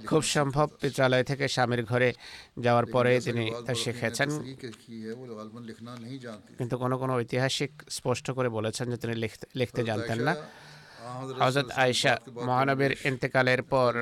খুব 0.05 0.23
সম্ভব 0.35 0.67
বিদ্যালয় 0.81 1.23
থেকে 1.23 1.45
স্বামীর 1.47 1.81
ঘরে 1.85 2.09
যাওয়ার 2.57 2.85
পরে 2.85 3.11
তিনি 3.19 3.45
তা 3.65 3.73
শিখেছেন 3.75 4.29
কিন্তু 6.59 6.75
কোনো 6.77 6.95
কোনো 6.97 7.13
ঐতিহাসিক 7.13 7.71
স্পষ্ট 7.89 8.27
করে 8.31 8.49
বলেছেন 8.49 8.85
যে 8.91 8.97
তিনি 8.97 9.15
লিখতে 9.55 9.81
জানতেন 9.83 10.19
না 10.19 10.33
হজরত 11.41 11.69
আয়েশা 11.75 12.13
মহানবীর 12.47 12.93
ইন্তেকালের 13.05 13.61
পর 13.63 13.93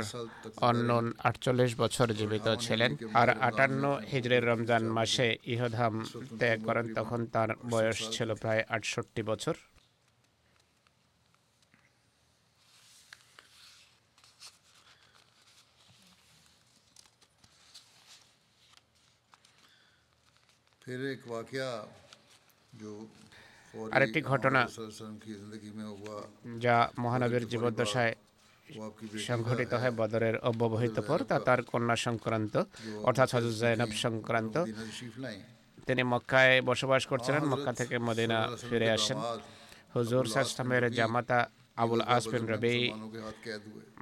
অন্য 0.61 0.89
আটচল্লিশ 1.23 1.71
বছর 1.75 2.07
জীবিত 2.13 2.47
ছিলেন 2.55 2.91
আর 3.13 3.29
আটান্ন 3.41 3.83
হিজরের 4.11 4.43
রমজান 4.43 4.83
মাসে 4.97 5.27
ইহধাম 5.45 5.93
ত্যাগ 6.39 6.57
করেন 6.67 6.85
তখন 6.95 7.19
তার 7.25 7.49
বয়স 7.69 7.97
ছিল 8.11 8.29
প্রায় 8.33 8.61
আটষট্টি 8.69 9.21
বছর 9.23 9.55
আরেকটি 23.91 24.19
ঘটনা 24.21 24.61
যা 26.59 26.75
মহানবীর 26.99 27.45
জীবদ্দশায় 27.47 28.13
সংঘটিত 29.29 29.73
হয় 29.73 29.91
বদরের 29.91 30.35
অব্যবহিত 30.49 30.99
পর 30.99 31.19
তা 31.29 31.39
তার 31.39 31.59
কন্যা 31.63 31.95
সংক্রান্ত 31.95 32.55
অর্থাৎ 33.03 33.29
হজর 33.35 33.53
জৈনব 33.61 33.91
সংক্রান্ত 34.05 34.55
তিনি 35.87 36.03
মক্কায় 36.03 36.61
বসবাস 36.61 37.03
করছিলেন 37.07 37.43
মক্কা 37.45 37.73
থেকে 37.73 37.95
মদিনা 37.99 38.37
ফিরে 38.69 38.87
আসেন। 38.91 39.17
হুজুর 39.95 40.25
সাস্তামের 40.27 40.83
জামাতা 40.91 41.39
আবুল 41.81 42.01
আসবেন 42.15 42.43
রবি 42.51 42.77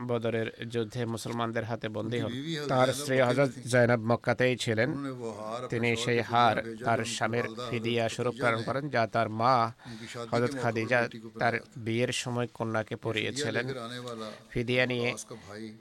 বদরের 0.10 0.48
যুদ্ধে 0.74 1.02
মুসলমানদের 1.14 1.66
হাতে 1.70 1.88
বন্দী 1.96 2.20
হন। 2.24 2.34
তার 2.72 2.88
স্ত্রী 3.00 3.16
হজরত 3.28 3.52
জয়নাব 3.72 4.02
মক্কাতেই 4.10 4.56
ছিলেন। 4.64 4.90
তিনি 5.72 5.90
সেই 6.04 6.20
হার 6.30 6.58
তার 6.86 7.00
স্বামীর 7.16 7.46
ফিদিয়া 7.68 8.06
স্বরূপ 8.16 8.36
ধারণ 8.44 8.62
করেন 8.68 8.84
যা 8.96 9.04
তার 9.16 9.28
মা 9.40 9.56
হজরত 10.32 10.54
খাদিজা 10.62 11.00
তার 11.42 11.56
বিয়ের 11.86 12.12
সময় 12.22 12.48
কন্যাকে 12.58 12.96
পরিয়েছিলেন 13.06 13.66
ফিদিয়া 14.52 14.84
নিয়ে 14.92 15.10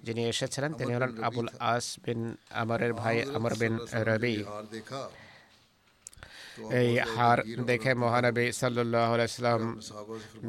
যিনি 0.07 0.23
এসেছিলেন 0.33 0.71
তিনি 0.79 0.91
হলেন 0.97 1.13
আবুল 1.29 1.49
আস 1.73 1.87
বিন 2.05 2.21
আমরের 2.63 2.93
ভাই 3.01 3.17
আমর 3.37 3.53
বিন 3.61 3.75
রবি। 4.09 4.37
এই 6.81 6.91
হার 7.15 7.39
দেখে 7.71 7.93
মহানবী 8.05 8.47
সাল্লাহ 8.61 9.11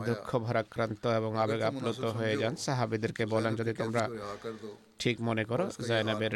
দুঃখ 0.07 0.29
ভরাক্রান্ত 0.45 1.03
এবং 1.19 1.31
আবেগ 1.43 1.61
আপ্লুত 1.69 2.01
হয়ে 2.17 2.35
যান। 2.41 2.53
সাহাবিদেরকে 2.65 3.23
বলেন, 3.33 3.51
যদি 3.59 3.73
তোমরা 3.81 4.03
ঠিক 5.01 5.15
মনে 5.27 5.43
করো, 5.49 5.65
জয়নাবের 5.87 6.33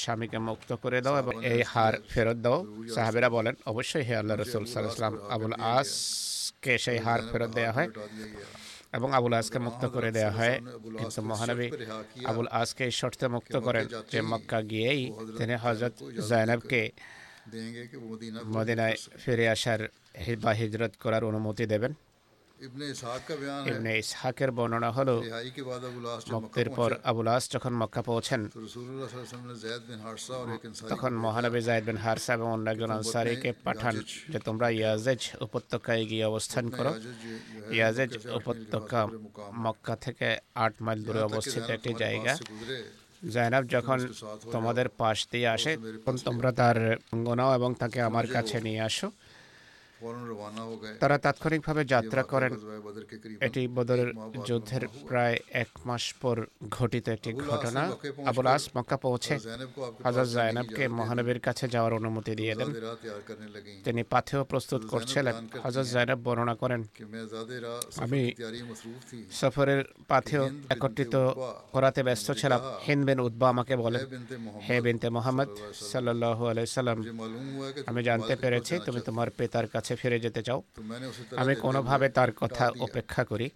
স্বামীকে 0.00 0.38
মুক্ত 0.48 0.70
করে 0.82 0.98
দাও 1.04 1.16
এবং 1.22 1.34
এই 1.52 1.60
হার 1.72 1.94
ফেরত 2.12 2.38
দাও। 2.44 2.58
সাহাবেরা 2.94 3.28
বলেন, 3.36 3.54
অবশ্যই 3.72 4.04
হে 4.08 4.14
আল্লাহ 4.20 4.36
রসুল 4.36 4.64
সাল্লাম, 4.74 5.14
আবুল 5.34 5.54
আসকে 5.76 6.72
সেই 6.84 6.98
হার 7.04 7.20
ফেরত 7.30 7.50
দেয়া 7.58 7.72
হয় 7.76 7.88
এবং 8.96 9.08
আবুল 9.18 9.34
আসকে 9.40 9.58
মুক্ত 9.66 9.82
করে 9.94 10.10
দেয়া 10.16 10.32
হয়। 10.38 10.56
কিন্তু 10.98 11.20
মহানবী 11.30 11.68
আবুল 12.30 12.48
আসকে 12.60 12.82
এই 12.88 12.94
শর্তে 13.00 13.26
মুক্ত 13.36 13.54
করেন 13.66 13.84
যে 14.12 14.20
মক্কা 14.32 14.58
গিয়েই 14.70 15.02
তিনি 15.38 15.54
হজরত 15.64 15.94
জয়নাবকে 16.28 16.82
মদিনায় 18.56 18.96
ফিরে 19.22 19.46
আসার 19.54 19.80
বা 20.44 20.52
হিজরত 20.60 20.92
করার 21.02 21.22
অনুমতি 21.30 21.66
দেবেন। 21.74 21.92
ইবনে 23.70 23.92
ইসহাকের 24.02 24.50
বর্ণনা 24.56 24.90
হলো 24.98 25.14
মুক্তির 26.34 26.68
পর 26.78 26.90
আবুল 27.10 27.28
আস 27.34 27.44
যখন 27.54 27.72
মক্কা 27.80 28.02
পৌঁছেন 28.10 28.40
তখন 30.92 31.12
মহানবী 31.24 31.60
জায়দ 31.68 31.84
বিন 31.88 31.98
হারসা 32.04 32.30
এবং 32.36 32.48
অন্য 32.56 32.66
একজন 32.74 32.90
আনসারিকে 32.98 33.50
পাঠান 33.66 33.94
যে 34.32 34.38
তোমরা 34.46 34.66
ইয়াজেজ 34.78 35.22
উপত্যকায় 35.46 36.04
গিয়ে 36.10 36.24
অবস্থান 36.32 36.64
করো। 36.76 36.92
ইয়াজেজ 37.76 38.12
উপত্যকা 38.38 39.00
মক্কা 39.64 39.94
থেকে 40.04 40.28
আট 40.64 40.74
মাইল 40.84 41.00
দূরে 41.06 41.20
অবস্থিত 41.30 41.64
একটি 41.76 41.90
জায়গা। 42.02 42.32
জায়নাব 43.22 43.64
যখন 43.66 43.98
তোমাদের 44.52 44.88
পাশ 44.88 45.18
দিয়ে 45.30 45.48
আসে, 45.48 45.72
তখন 45.76 46.16
তোমরা 46.24 46.50
তার 46.52 46.76
অঙ্গনাও 47.12 47.50
এবং 47.54 47.70
তাকে 47.74 47.98
আমার 48.00 48.26
কাছে 48.26 48.56
নিয়ে 48.60 48.80
আসো। 48.80 49.08
তারা 51.00 51.16
তাৎক্ষণিকভাবে 51.24 51.82
যাত্রা 51.92 52.22
করেন। 52.32 52.52
এটি 53.46 53.62
বদরের 53.76 54.10
যুদ্ধের 54.48 54.84
প্রায় 55.08 55.36
এক 55.62 55.70
মাস 55.88 56.04
পর 56.22 56.36
ঘটিত 56.76 57.06
একটি 57.16 57.30
ঘটনা। 57.50 57.82
আবুল 58.30 58.48
আস 58.54 58.64
মক্কা 58.76 58.96
পৌঁছে 59.06 59.34
হাজার 60.06 60.26
জায়নাবকে 60.36 60.82
মহানবীর 60.98 61.40
কাছে 61.46 61.64
যাওয়ার 61.74 61.92
অনুমতি 62.00 62.32
দিয়ে 62.40 62.54
দেন। 62.58 62.70
তিনি 63.86 64.02
পাথেও 64.14 64.42
প্রস্তুত 64.44 64.82
করছিলেন। 64.92 65.34
হাজার 65.64 65.86
জায়নাব 65.94 66.18
বর্ণনা 66.26 66.54
করেন 66.62 66.80
আমি 68.04 68.20
সফরের 69.40 69.80
পাথেও 70.08 70.44
একত্রিত 70.74 71.14
করাতে 71.74 72.00
ব্যস্ত 72.08 72.28
ছিলাম। 72.40 72.60
হিন 72.86 73.00
বিন 73.06 73.18
উদ্বা 73.28 73.46
আমাকে 73.54 73.74
বলেন 73.84 74.02
হে 74.66 74.76
বিনতে 74.86 75.08
মোহাম্মদ 75.16 75.48
সাল্লাহ 75.92 76.38
আলাইসাল্লাম 76.52 76.98
আমি 77.90 78.00
জানতে 78.08 78.34
পেরেছি 78.42 78.74
তুমি 78.86 79.00
তোমার 79.08 79.28
পিতার 79.38 79.66
কাছে 79.74 79.87
কাছে 79.88 80.00
ফিরে 80.02 80.18
যেতে 80.24 80.40
চাও 80.46 80.60
আমি 81.42 81.54
কোনোভাবে 81.64 82.06
তার 82.18 82.30
কথা 82.40 82.64
অপেক্ষা 82.86 83.22
করি। 83.30 83.48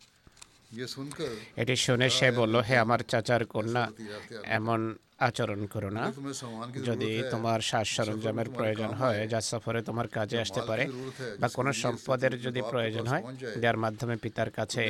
এটি 1.62 1.74
শুনে 1.84 2.06
সে 2.18 2.28
বলল 2.40 2.54
হে 2.66 2.74
আমার 2.84 3.00
চাচার 3.10 3.42
কন্যা 3.54 3.84
এমন 4.58 4.80
আচরণ 5.28 5.60
করো 5.74 5.90
না। 5.98 6.04
যদি 6.88 7.10
তোমার 7.32 7.60
সাজ 7.70 7.86
সরঞ্জামের 7.96 8.48
প্রয়োজন 8.56 8.90
হয় 9.00 9.20
যা 9.32 9.40
সফরে 9.50 9.80
তোমার 9.88 10.06
কাজে 10.16 10.36
আসতে 10.44 10.60
পারে 10.68 10.84
বা 11.40 11.48
কোনো 11.58 11.70
সম্পদের 11.82 12.32
যদি 12.46 12.60
প্রয়োজন 12.72 13.04
হয় 13.12 13.22
যার 13.62 13.76
মাধ্যমে 13.84 14.14
পিতার 14.24 14.50
কাছে 14.58 14.82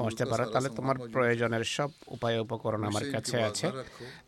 পৌঁছতে 0.00 0.24
পারো 0.30 0.44
তাহলে 0.52 0.70
তোমার 0.78 0.96
প্রয়োজনের 1.14 1.64
সব 1.76 1.90
উপায় 2.16 2.36
উপকরণ 2.44 2.82
আমার 2.90 3.04
কাছে 3.14 3.36
আছে। 3.48 3.66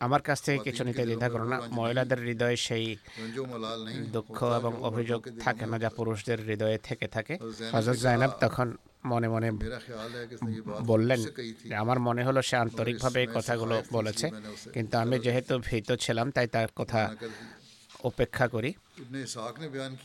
আমার 0.05 0.21
কাছ 0.27 0.37
থেকে 0.45 0.59
কিছু 0.67 0.81
নিতে 0.87 1.03
দ্বিধা 1.09 1.27
করো 1.33 1.45
না। 1.53 1.57
মহিলাদের 1.77 2.19
হৃদয়ে 2.27 2.57
সেই 2.67 2.85
দুঃখ 4.15 4.37
এবং 4.59 4.73
অভিযোগ 4.89 5.21
থাকে 5.43 5.65
না 5.71 5.77
যা 5.83 5.89
পুরুষদের 5.97 6.39
হৃদয়ে 6.47 6.77
থেকে 6.87 7.07
থাকে। 7.15 7.33
হজর 7.73 7.95
জাইনাব 8.03 8.31
তখন 8.45 8.67
মনে 9.11 9.27
মনে 9.35 9.49
বললেন 10.91 11.19
আমার 11.83 11.99
মনে 12.07 12.21
হলো 12.27 12.39
সে 12.49 12.55
আন্তরিকভাবে 12.65 13.17
এই 13.23 13.29
কথাগুলো 13.35 13.75
বলেছে 13.97 14.27
কিন্তু 14.75 14.95
আমি 15.03 15.10
আমি 15.11 15.19
যেহেতু 15.25 15.53
ভীত 15.67 15.89
ছিলাম 16.03 16.27
তাই 16.35 16.47
তার 16.55 16.69
কথা 16.79 17.01
উপেক্ষা 18.09 18.45
করি। 18.53 18.69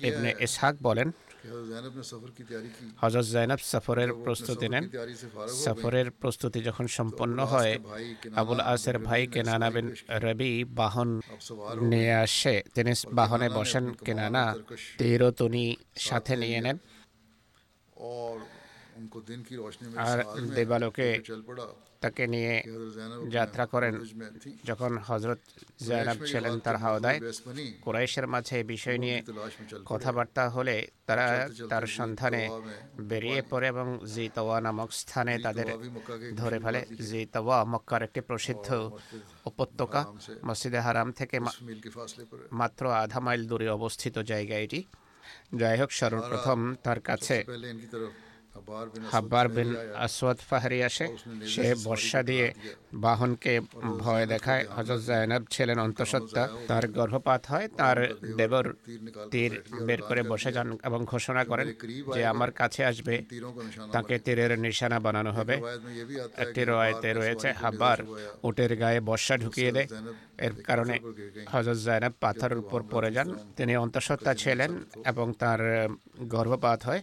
ইবনে 0.08 0.30
ইসহাক 0.46 0.74
বলেন 0.86 1.08
হজরত 3.02 3.26
জাইনাব 3.34 3.60
সফরের 3.72 4.10
প্রস্তুতি 4.24 4.66
নেন। 4.72 4.84
সফরের 5.64 6.08
প্রস্তুতি 6.20 6.58
যখন 6.68 6.86
সম্পন্ন 6.98 7.38
হয় 7.52 7.72
আবুল 8.40 8.60
আসের 8.72 8.96
ভাই 9.06 9.22
কেনানা 9.34 9.68
বিন 9.74 9.86
রবি 10.24 10.52
বাহন 10.78 11.10
নিয়ে 11.90 12.14
আসে। 12.24 12.54
তিনি 12.74 12.92
বাহনে 13.18 13.48
বসেন 13.58 13.84
কেনানা 14.06 14.44
তীরও 14.98 15.30
তিনি 15.38 15.64
সাথে 16.08 16.34
নিয়ে 16.42 16.60
নেন। 16.66 16.76
আর 20.08 20.18
দেবালোকে 20.56 21.08
তাকে 22.06 22.24
নিয়ে 22.34 22.54
যাত্রা 23.36 23.64
করেন। 23.74 23.94
যখন 24.68 24.92
হজরত 25.08 25.40
জয়নাব 25.88 26.18
ছিলেন 26.30 26.54
তার 26.64 26.76
হাওদায়, 26.84 27.18
কুরাইশের 27.84 28.26
মাঝে 28.32 28.54
এই 28.60 28.64
বিষয় 28.72 28.98
নিয়ে 29.04 29.18
কথাবার্তা 29.90 30.44
হলে 30.56 30.76
তারা 31.08 31.26
তার 31.70 31.84
সন্ধানে 31.98 32.42
বেরিয়ে 33.10 33.40
পড়ে 33.50 33.66
এবং 33.74 33.86
জিতওয়া 34.14 34.56
নামক 34.66 34.90
স্থানে 35.00 35.34
তাদের 35.46 35.68
ধরে 36.40 36.58
ফেলে। 36.64 36.80
জিতওয়া 37.10 37.58
মক্কার 37.72 38.02
একটি 38.08 38.20
প্রসিদ্ধ 38.28 38.68
উপত্যকা 39.50 40.00
মসজিদে 40.48 40.80
হারাম 40.86 41.08
থেকে 41.18 41.36
মাত্র 42.60 42.82
আধা 43.02 43.20
মাইল 43.26 43.42
দূরে 43.50 43.66
অবস্থিত 43.78 44.14
জায়গা 44.30 44.56
এটি। 44.66 44.80
যাই 45.60 45.76
হোক 45.80 45.90
সর্বপ্রথম 46.00 46.58
তার 46.84 47.00
কাছে 47.08 47.36
হাব্বার 49.12 49.48
বিন 49.48 49.70
আসওয়াদ 49.94 50.38
ফাহরি 50.48 50.78
আসে 50.88 51.06
সে 51.46 51.74
বর্ষা 51.84 52.22
দিয়ে 52.22 52.46
বাহনকে 52.94 53.60
ভয় 53.98 54.26
দেখায়। 54.26 54.64
হজরত 54.76 55.00
জায়নাব 55.00 55.42
ছিলেন 55.50 55.78
অন্তঃসত্ত্বা। 55.78 56.48
তার 56.68 56.88
গর্ভপাত 56.88 57.42
হয় 57.46 57.68
তার 57.68 57.98
দেবর 58.36 58.66
তীর 59.30 59.52
বের 59.86 60.02
করে 60.02 60.22
বসে 60.22 60.52
যান 60.52 60.78
এবং 60.84 61.04
ঘোষণা 61.04 61.44
করেন 61.44 61.68
যে 62.14 62.26
আমার 62.26 62.50
কাছে 62.52 62.84
আসবে। 62.84 63.14
তাকে 63.92 64.18
তীরের 64.18 64.58
নিশানা 64.58 64.98
বানানো 65.00 65.30
হবে। 65.32 65.56
একটি 66.36 66.62
রয়েতে 66.64 67.08
রয়েছে 67.12 67.48
হাব্বার 67.52 67.98
উটের 68.42 68.76
গায়ে 68.76 69.00
বর্ষা 69.00 69.34
ঢুকিয়ে 69.36 69.70
দেয়। 69.72 69.88
এর 70.38 70.52
কারণে 70.62 70.94
হজরত 71.52 71.78
জায়নাব 71.78 72.12
পাথরের 72.20 72.58
উপর 72.58 72.80
পড়ে 72.90 73.10
যান। 73.12 73.28
তিনি 73.56 73.76
অন্তঃসত্ত্বা 73.76 74.34
ছিলেন 74.34 74.70
এবং 75.04 75.26
তার 75.38 75.60
গর্ভপাত 76.34 76.80
হয়। 76.84 77.02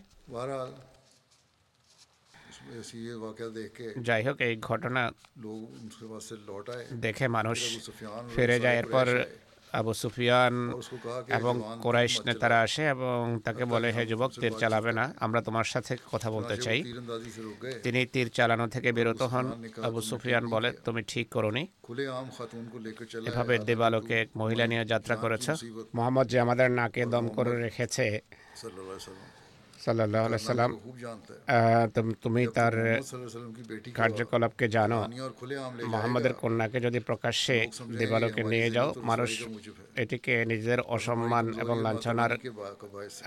যাই 4.07 4.21
হোক 4.27 4.37
এই 4.47 4.55
ঘটনা 4.61 5.01
দেখে 7.05 7.25
মানুষ 7.37 7.59
ফিরে 8.35 8.57
যায় 8.59 8.77
এরপর 8.77 9.07
আবু 9.73 9.91
সুফিয়ান 9.93 10.55
এবং 11.37 11.53
কোরাইশ 11.81 12.13
নেতারা 12.25 12.57
আসে 12.65 12.83
এবং 12.95 13.19
তাকে 13.45 13.63
বলে 13.65 13.87
হে 13.95 14.03
যুবক 14.05 14.31
তীর 14.41 14.53
চালাবে 14.61 14.91
না 14.99 15.05
আমরা 15.19 15.39
তোমার 15.41 15.67
সাথে 15.73 15.93
কথা 16.11 16.29
বলতে 16.31 16.55
চাই 16.57 16.79
তিনি 17.83 17.99
তীর 18.13 18.27
চালানো 18.29 18.65
থেকে 18.67 18.89
বিরত 18.91 19.21
হন 19.23 19.45
আবু 19.87 19.99
সুফিয়ান 20.01 20.43
বলে 20.47 20.69
তুমি 20.85 21.01
ঠিক 21.07 21.27
করনি 21.31 21.63
এভাবে 23.29 23.53
দেবালোকে 23.59 24.15
এক 24.21 24.29
মহিলা 24.35 24.65
নিয়ে 24.67 24.83
যাত্রা 24.85 25.15
করেছ 25.15 25.45
মোহাম্মদ 25.95 26.25
যে 26.27 26.37
আমাদের 26.39 26.67
নাকে 26.71 27.01
দম 27.05 27.25
করে 27.27 27.53
রেখেছে 27.57 28.05
সাল্লাহ 29.85 30.21
সাল্লাম 30.49 30.71
তুমি 32.23 32.41
তার 32.57 32.75
কার্যকলাপকে 33.99 34.65
জানো। 34.75 34.99
মোহাম্মদের 35.91 36.33
কন্যাকে 36.41 36.77
যদি 36.85 36.99
প্রকাশ্যে 37.09 37.57
দেবালোকে 37.99 38.41
নিয়ে 38.51 38.69
যাও 38.75 38.89
মানুষ 39.09 39.31
এটিকে 40.03 40.33
নিজের 40.51 40.79
অসম্মান 40.95 41.45
এবং 41.63 41.75
লাঞ্ছনার 41.85 42.31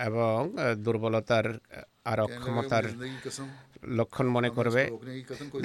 এবং 0.08 0.38
দুর্বলতার 0.84 1.46
আর 2.10 2.18
অক্ষমতার 2.26 2.84
লক্ষণ 3.98 4.26
মনে 4.36 4.50
করবে। 4.56 4.82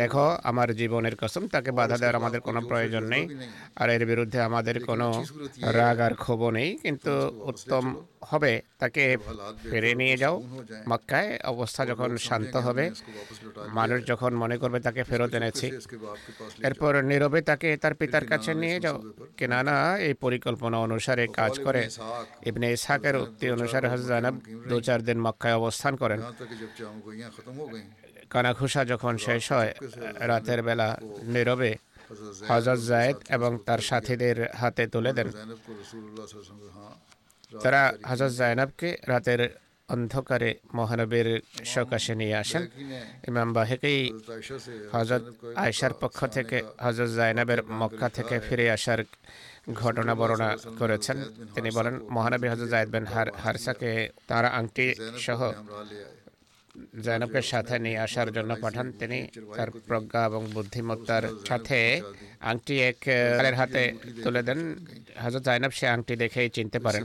দেখো 0.02 0.26
আমার 0.50 0.70
জীবনের 0.82 1.16
কসম 1.22 1.44
তাকে 1.48 1.72
বাধা 1.80 1.98
দেওয়ার 1.98 2.20
আমাদের 2.22 2.42
কোনো 2.48 2.60
প্রয়োজন 2.70 3.04
নেই। 3.14 3.24
আর 3.82 3.88
এর 3.96 4.04
বিরুদ্ধে 4.12 4.40
আমাদের 4.50 4.76
কোনো 4.90 5.08
রাগ 5.80 5.98
আর 6.08 6.14
ক্ষোভ 6.24 6.42
নেই। 6.58 6.70
কিন্তু 6.86 7.14
উত্তম 7.52 7.84
হবে 8.30 8.52
তাকে 8.82 9.04
ফেরে 9.70 9.92
নিয়ে 10.02 10.16
যাও। 10.24 10.36
মক্কায় 10.92 11.32
অবস্থা 11.54 11.82
যখন 11.92 12.10
শান্ত 12.28 12.54
হবে 12.68 12.86
মানুষ 13.80 14.00
যখন 14.12 14.32
মনে 14.44 14.56
করবে 14.62 14.80
তাকে 14.88 15.02
ফেরত 15.10 15.32
এনেছি 15.40 15.68
এরপর 16.68 16.92
নীরবে 17.10 17.40
তাকে 17.50 17.70
তার 17.84 17.94
পিতার 18.00 18.26
কাছে 18.32 18.52
নিয়ে 18.64 18.78
যাও। 18.86 18.98
কেনানা 19.40 19.76
এই 20.08 20.14
পরিকল্পনা 20.24 20.78
অনুসারে 20.86 21.24
কাজ 21.40 21.54
করে 21.66 21.82
ইবনে 22.50 22.68
ইসহাকের 22.76 23.16
উক্তি 23.24 23.46
অনুসারে 23.56 23.88
হজরানাব 23.94 24.36
দু 24.70 24.78
চার 24.88 25.00
দিন 25.08 25.18
মক্কায় 25.26 25.56
অবস্থান 25.62 25.94
করেন। 26.02 26.20
কানাখুসা 28.34 28.82
যখন 28.92 29.14
শেষ 29.26 29.44
হয় 29.56 29.72
রাতের 30.30 30.60
বেলা 30.68 30.90
নীরবে 31.34 31.72
হজর 32.50 32.78
জায়েদ 32.90 33.18
এবং 33.36 33.52
তার 33.68 33.82
সাথীদের 33.90 34.38
হাতে 34.62 34.84
তুলে 34.94 35.12
দেন। 35.18 35.28
তারা 37.52 37.82
হাজার 38.10 38.32
জায়নাবকে 38.32 38.90
রাতের 39.08 39.42
অন্ধকারে 39.90 40.50
মহানবীর 40.76 41.28
সকাশে 41.66 42.14
নিয়ে 42.16 42.36
আসেন 42.36 42.64
ইমাম 43.28 43.50
বাহেকেই 43.54 44.02
হজরত 44.94 45.24
আয়সার 45.56 45.94
পক্ষ 45.94 46.20
থেকে 46.28 46.58
হজরত 46.86 47.12
জায়নাবের 47.12 47.60
মক্কা 47.72 48.08
থেকে 48.10 48.36
ফিরে 48.40 48.66
আসার 48.72 49.00
ঘটনা 49.82 50.14
বর্ণনা 50.16 50.50
করেছেন 50.80 51.18
তিনি 51.56 51.70
বলেন 51.72 51.96
মহানবী 52.10 52.48
হজরত 52.48 52.70
জায়দ 52.70 52.90
বিন 52.90 53.06
হারসাকে 53.44 53.92
তার 54.28 54.46
আংটি 54.52 54.86
সহ 55.26 55.40
জনকের 57.04 57.42
সাথে 57.42 57.80
নিয়ে 57.80 57.98
আসার 57.98 58.32
জন্য 58.32 58.56
পাঠান 58.62 58.92
তিনি। 58.92 59.28
তার 59.58 59.72
প্রজ্ঞা 59.72 60.26
এবং 60.26 60.48
বুদ্ধিমত্তার 60.54 61.24
সাথে 61.48 62.02
আংটি 62.40 62.82
এক 62.82 62.98
কালের 63.38 63.56
হাতে 63.56 63.94
তুলে 64.24 64.44
দেন। 64.44 64.60
হাজর 65.18 65.40
জাইনব 65.40 65.72
সে 65.72 65.88
আংটি 65.88 66.16
দেখেই 66.16 66.50
চিনতে 66.50 66.80
পারেন। 66.80 67.04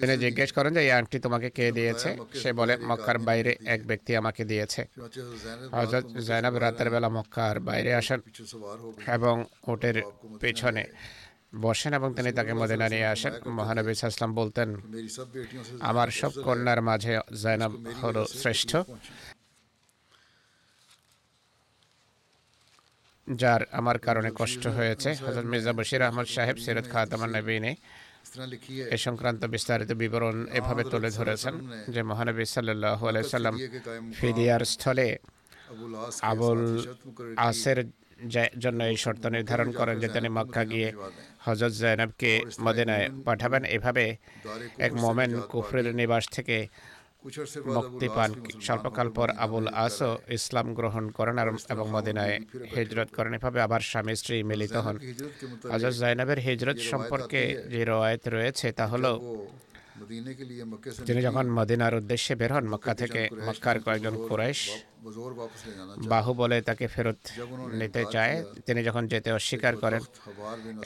তিনি 0.00 0.16
জিজ্ঞেস 0.16 0.52
করেন 0.52 0.74
যে, 0.74 0.80
এই 0.80 0.90
আংটি 0.90 1.18
তোমাকে 1.18 1.50
কে 1.50 1.72
দিয়েছে? 1.72 2.16
সে 2.34 2.52
বলে, 2.52 2.76
মক্কার 2.76 3.18
বাইরে 3.18 3.56
এক 3.64 3.86
ব্যক্তি 3.86 4.16
আমাকে 4.16 4.44
দিয়েছে। 4.44 4.84
হজরত 5.72 6.06
জয়নব 6.06 6.56
রাতের 6.56 6.90
বেলা 6.90 7.08
মক্কার 7.08 7.60
বাইরে 7.60 7.94
আসেন 7.94 8.20
এবং 9.06 9.44
ওটের 9.66 10.02
পেছনে 10.40 10.84
বসেন 11.52 11.92
এবং 11.98 12.08
তিনি 12.18 12.30
তাকে 12.38 12.52
মদিনা 12.60 12.86
নিয়ে 12.94 13.08
আসেন। 13.14 13.32
মহানবী 13.58 13.90
ইসলাম 13.94 14.32
বলতেন 14.40 14.68
আমার 15.90 16.08
সব 16.20 16.32
কন্যার 16.46 16.80
মাঝে 16.88 17.12
জয়নাব 17.42 17.72
হল 18.00 18.16
শ্রেষ্ঠ। 18.40 18.70
যার 23.26 23.60
আমার 23.78 23.96
কারণে 24.06 24.30
কষ্ট 24.40 24.64
হয়েছে। 24.76 25.08
হজরত 25.24 25.46
মির্জা 25.52 25.72
বশির 25.78 26.02
আহমদ 26.02 26.26
সাহেব 26.34 26.56
সিরত 26.64 26.86
খাতামান 26.92 27.30
নবীনে 27.36 27.72
এ 28.94 28.96
সংক্রান্ত 29.06 29.42
বিস্তারিত 29.54 29.90
বিবরণ 30.02 30.36
এভাবে 30.58 30.82
তুলে 30.92 31.10
ধরেছেন 31.18 31.54
যে 31.94 32.00
মহানবী 32.10 32.44
সাল্লাহ 32.54 33.00
আলাইসাল্লাম 33.10 33.54
ফিদিয়ার 34.18 34.62
স্থলে 34.72 35.08
আবুল 36.30 36.62
আসের 37.48 37.78
জন্য 38.58 38.80
এই 38.92 38.96
শর্ত 38.96 39.24
নির্ধারণ 39.26 39.68
করেন 39.72 39.96
যে 40.02 40.08
তিনি 40.08 40.28
মক্কা 40.28 40.62
গিয়ে 40.64 40.88
হজরত 41.44 41.72
জয়নবকে 41.80 42.30
মদিনায় 42.66 43.06
পাঠাবেন। 43.26 43.62
এভাবে 43.76 44.04
এক 44.86 44.92
মোমেন 45.02 45.30
কুফরের 45.52 45.86
নিবাস 46.00 46.24
থেকে 46.36 46.56
মুক্তি 47.76 48.08
পান। 48.16 48.30
স্বল্পকাল 48.66 49.08
পর 49.16 49.28
আবুল 49.44 49.66
আসও 49.84 50.12
ইসলাম 50.38 50.66
গ্রহণ 50.78 51.04
করেন 51.18 51.36
এবং 51.72 51.86
মদিনায় 51.96 52.36
হিজরত 52.76 53.08
করেন। 53.16 53.32
এভাবে 53.38 53.58
আবার 53.66 53.82
স্বামী 53.90 54.14
স্ত্রী 54.20 54.36
মিলিত 54.50 54.74
হন। 54.84 54.96
হজরত 55.72 55.94
জয়নবের 56.00 56.38
হিজরত 56.46 56.78
সম্পর্কে 56.92 57.40
যে 57.72 57.80
রয়েত 57.92 58.24
রয়েছে 58.36 58.66
তা 58.78 58.84
হলো, 58.92 59.12
তিনি 61.06 61.20
যখন 61.26 61.46
মদিনার 61.58 61.94
উদ্দেশ্যে 62.00 62.32
বের 62.40 62.50
হন, 62.54 62.64
মক্কা 62.72 62.92
থেকে 63.02 63.20
মক্কার 63.46 63.76
কয়েকজন 63.84 64.14
কুরাইশ 64.28 64.60
বাহুবলে 66.08 66.62
তাকে 66.62 66.86
ফেরত 66.86 67.16
নিতে 67.72 68.04
চায় 68.10 68.44
তিনি 68.66 68.84
যখন 68.84 69.06
যেতে 69.06 69.32
অস্বীকার 69.32 69.76
করেন 69.76 70.00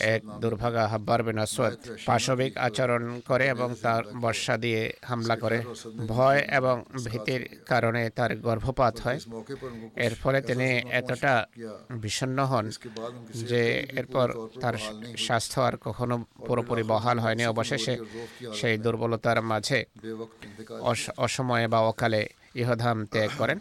এক 0.00 0.22
দুর্ভাগা 0.40 0.88
হাব্বার 0.88 1.22
বিন 1.22 1.38
আসওয়াদ 1.38 1.74
পাশবিক 2.06 2.56
আচরণ 2.56 3.20
করে 3.26 3.48
এবং 3.48 3.74
তার 3.82 4.02
বর্ষা 4.20 4.56
দিয়ে 4.56 4.92
হামলা 5.04 5.36
করে। 5.36 5.62
ভয় 6.06 6.38
এবং 6.38 6.84
ভীতির 7.04 7.48
কারণে 7.66 8.10
তার 8.10 8.36
গর্ভপাত 8.36 9.00
হয়। 9.00 9.18
এর 9.96 10.14
ফলে 10.14 10.42
তিনি 10.42 10.68
এতটা 10.90 11.46
বিষণ্ণ 11.90 12.44
হন 12.44 12.70
যে 13.34 13.86
এরপর 13.92 14.32
তার 14.60 14.74
স্বাস্থ্য 15.16 15.60
আর 15.60 15.76
কখনো 15.76 16.24
পুরোপুরি 16.46 16.82
বহাল 16.82 17.18
হয়নি। 17.18 17.46
অবশেষে 17.46 17.98
সেই 18.54 18.78
দুর্বলতার 18.78 19.42
মাঝে 19.42 19.84
অসময়ে 21.16 21.68
বা 21.68 21.80
অকালে 21.80 22.28
ইহধাম 22.54 23.06
ত্যাগ 23.06 23.30
করেন। 23.38 23.58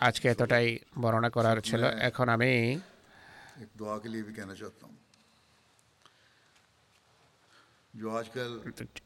আজকে 0.00 0.28
এতটাই 0.28 0.78
বর্ণনা 0.98 1.30
করার 1.30 1.60
ছিল 1.60 1.84
এখন 1.84 2.28
আমি 2.28 2.80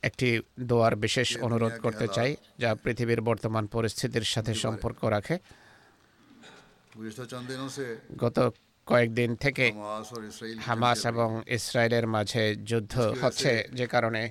একটি 0.03 0.41
দোয়ার 0.61 0.97
বিশেষ 0.97 1.37
অনুরোধ 1.39 1.73
করতে 1.83 2.09
চাই 2.09 2.37
যা 2.59 2.75
পৃথিবীর 2.75 3.21
বর্তমান 3.21 3.67
পরিস্থিতির 3.67 4.23
সাথে 4.23 4.55
সম্পর্ক 4.55 5.05
রাখে। 5.05 5.39
গত 8.19 8.51
কয়েকদিন 8.87 9.35
থেকে 9.35 9.73
হামাস 10.61 11.07
এবং 11.07 11.43
ইসরায়েলের 11.47 12.07
মাঝে 12.07 12.55
যুদ্ধ 12.55 12.95
হচ্ছে 13.23 13.69
যে 13.73 13.87
কারণে 13.87 14.31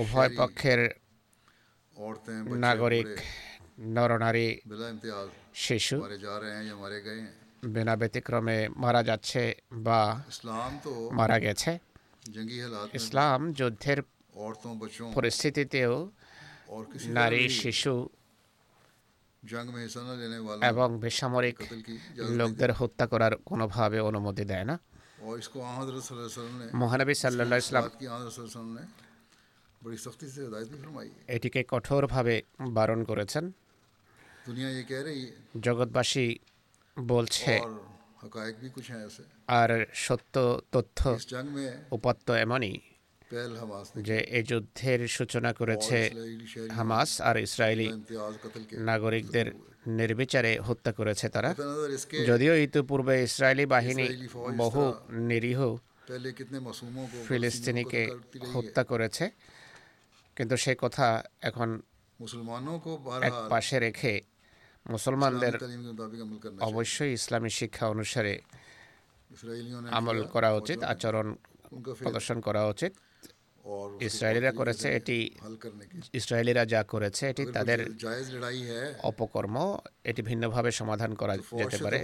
উভয় 0.00 0.30
পক্ষের 0.36 0.80
নাগরিক 2.64 3.06
নরনারী 3.96 4.48
শিশু 5.54 5.96
বিনা 7.74 7.94
ব্যতিক্রমে 7.96 8.58
মারা 8.82 9.02
যাচ্ছে 9.02 9.42
বা 9.86 10.00
মারা 11.12 11.38
গেছে। 11.38 11.78
ইসলাম 12.98 13.40
যুদ্ধের 13.58 13.98
পরিস্থিতিতেও 15.14 15.94
নারী 17.18 17.42
শিশু 17.62 17.94
এবং 20.70 20.88
বেসামরিক 21.00 21.56
লোকদের 22.38 22.70
হত্যা 22.72 23.06
করার 23.06 23.36
কোনোভাবে 23.48 23.98
অনুমতি 24.00 24.44
দেয় 24.44 24.64
না। 24.64 24.76
মহানবী 26.74 27.14
সাল্লা 27.14 27.56
ইসলাম 27.56 27.84
এটিকে 31.28 31.64
কঠোরভাবে 31.68 32.42
বারণ 32.60 33.04
করেছেন। 33.04 33.52
জগৎবাসী 35.60 36.38
বলছে 36.98 37.60
আর 39.46 39.86
সত্য 39.94 40.60
তথ্য 40.72 41.18
উপাত্ত 41.90 42.30
এমনই 42.30 42.78
যে 44.02 44.16
এই 44.36 44.42
যুদ্ধের 44.42 45.08
সূচনা 45.08 45.52
করেছে 45.52 45.98
হামাস 46.72 47.20
আর 47.20 47.36
ইসরায়েলি 47.36 47.88
নাগরিকদের 48.72 49.46
নির্বিচারে 49.86 50.58
হত্যা 50.58 50.92
করেছে 50.92 51.28
তারা। 51.28 51.54
যদিও 52.26 52.56
ইতিপূর্বে 52.56 53.22
ইসরায়েলি 53.22 53.66
বাহিনী 53.66 54.06
বহু 54.56 54.84
নিরীহ 55.30 55.76
ফিলিস্তিনিকে 57.28 58.02
হত্যা 58.52 58.84
করেছে। 58.84 59.30
কিন্তু 60.36 60.54
সে 60.56 60.72
কথা 60.78 61.06
এখন 61.40 61.68
এক 63.22 63.34
পাশে 63.50 63.76
রেখে 63.78 64.14
মুসলমানদের 64.86 65.54
অবশ্যই 66.60 67.12
ইসলামী 67.12 67.50
শিক্ষা 67.50 67.84
অনুসারে 67.88 68.34
আমল 69.98 70.18
করা 70.34 70.50
উচিত 70.54 70.78
আচরণ 70.84 71.26
প্রদর্শন 72.00 72.38
করা 72.40 72.62
উচিত। 72.66 72.92
ইসরায়েলিরা 74.08 74.52
করেছে 74.52 74.86
এটি 74.98 75.18
ইসরায়েলিরা 76.12 76.62
যা 76.64 76.80
করেছে 76.84 77.22
এটি 77.28 77.42
তাদের 77.52 77.78
অপকর্ম 79.02 79.56
এটি 80.04 80.20
ভিন্নভাবে 80.22 80.70
সমাধান 80.70 81.10
করা 81.14 81.34
যেতে 81.60 81.78
পারে। 81.84 81.98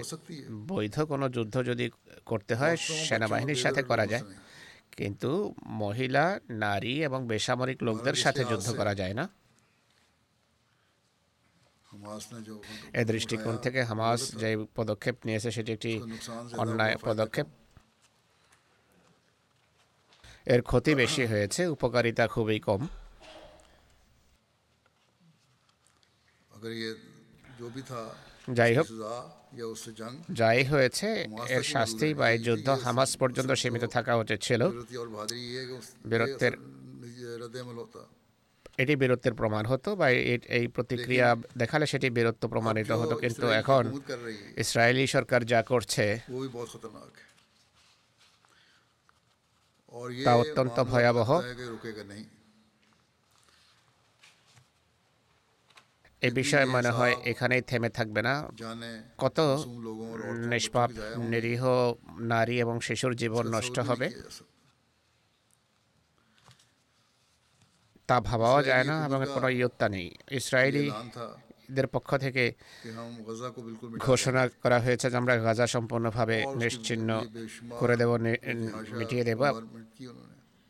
বৈধ 0.68 0.96
কোনো 1.02 1.26
যুদ্ধ 1.28 1.54
যদি 1.70 1.86
করতে 2.26 2.52
হয় 2.54 2.76
সেনাবাহিনীর 3.06 3.60
সাথে 3.64 3.82
করা 3.82 4.04
যায়। 4.06 4.24
কিন্তু 4.96 5.54
মহিলা 5.66 6.40
নারী 6.50 7.04
এবং 7.04 7.26
বেসামরিক 7.26 7.82
লোকদের 7.82 8.14
সাথে 8.14 8.44
যুদ্ধ 8.44 8.68
করা 8.76 8.94
যায় 8.94 9.14
না। 9.14 9.28
এ 12.92 13.04
দৃষ্টিকোণ 13.04 13.56
থেকে 13.58 13.82
হামাস 13.82 14.20
যে 14.34 14.66
পদক্ষেপ 14.74 15.16
নিয়েছে 15.24 15.50
সেটি 15.50 15.72
একটি 15.72 15.92
অন্যায় 16.56 16.96
পদক্ষেপ। 17.02 17.46
এর 20.46 20.62
ক্ষতি 20.62 20.94
বেশি 20.94 21.26
হয়েছে 21.26 21.66
উপকারিতা 21.66 22.28
খুবই 22.28 22.60
কম। 22.60 22.88
যাই 28.52 28.76
হোক। 28.76 28.86
যাই 30.40 30.60
হয়েছে 30.64 31.08
এর 31.56 31.64
শাস্তি 31.74 32.08
বা 32.18 32.26
এই 32.34 32.38
যুদ্ধ 32.46 32.68
হামাস 32.84 33.10
পর্যন্ত 33.20 33.50
সীমিত 33.60 33.84
থাকা 33.96 34.12
উচিত 34.22 34.38
ছিল। 34.46 34.62
বীরত্বের 36.10 36.54
এটি 38.82 38.94
বীরত্বের 39.02 39.34
প্রমাণ 39.40 39.64
হতো 39.72 39.90
বা 40.00 40.06
এই 40.58 40.66
প্রতিক্রিয়া 40.76 41.28
দেখালে 41.60 41.86
সেটি 41.92 42.08
বীরত্ব 42.16 42.44
প্রমাণিত 42.54 42.90
হতো 43.00 43.14
কিন্তু 43.24 43.46
এখন 43.60 43.84
ইসরায়েলি 44.64 45.04
সরকার 45.14 45.40
যা 45.52 45.60
করছে 45.70 46.04
তা 50.26 50.32
অত্যন্ত 50.42 50.76
ভয়াবহ। 50.92 51.30
এ 56.26 56.28
বিষয়ে 56.40 56.66
মনে 56.74 56.90
হয় 56.98 57.14
এখানেই 57.30 57.62
থেমে 57.70 57.90
থাকবে 57.98 58.20
না। 58.28 58.34
কত 59.22 59.38
নিষ্পাপ 60.52 60.90
নিরীহ 61.32 61.62
নারী 62.32 62.54
এবং 62.64 62.76
শিশুর 62.86 63.12
জীবন 63.22 63.44
নষ্ট 63.56 63.76
হবে। 63.88 64.06
তা 68.08 68.16
ভাবাও 68.28 68.58
যায় 68.68 68.84
না 68.90 68.96
এবং 69.06 69.20
কোনো 69.34 69.48
ইয়ত্তা 69.58 69.86
নেই। 69.88 70.08
ইসরায়েলিদের 70.38 71.86
পক্ষ 71.94 72.10
থেকে 72.24 72.44
ঘোষণা 74.06 74.42
করা 74.62 74.78
হয়েছে 74.84 75.06
যে 75.10 75.16
আমরা 75.16 75.34
গাজা 75.46 75.66
সম্পূর্ণভাবে 75.66 76.36
নিশ্চিন্ন 76.62 77.08
করে 77.80 77.94
দেব 78.00 78.10
মিটিয়ে 78.98 79.24
দেব। 79.24 79.40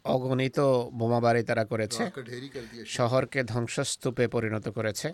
অগণিত 0.04 0.58
বোমাবারি 0.92 1.42
তারা 1.42 1.64
করেছে। 1.64 2.02
শহরকে 2.86 3.44
ধ্বংসস্তূপে 3.44 4.28
পরিণত 4.28 4.68
করেছে। 4.68 5.12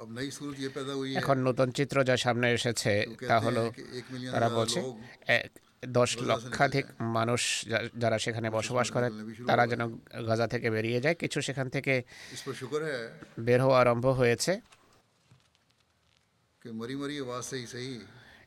এখন 1.16 1.36
নতুন 1.38 1.70
চিত্র 1.70 2.04
যা 2.04 2.16
সামনে 2.16 2.52
এসেছে 2.52 3.06
তা 3.28 3.40
হলো 3.40 3.72
তারা 4.32 4.48
বলছে 4.48 4.80
দশ 5.88 6.18
লক্ষাধিক 6.22 6.86
মানুষ 7.00 7.64
যারা 7.96 8.18
সেখানে 8.18 8.50
বসবাস 8.50 8.90
করে 8.90 9.08
তারা 9.46 9.66
যেন 9.66 9.82
গাজা 10.28 10.46
থেকে 10.46 10.70
বেরিয়ে 10.70 11.00
যায়। 11.00 11.14
কিছু 11.14 11.40
সেখান 11.40 11.68
থেকে 11.68 12.02
বের 13.40 13.62
হওয়া 13.62 13.80
আরম্ভ 13.80 14.06
হয়েছে। 14.06 14.60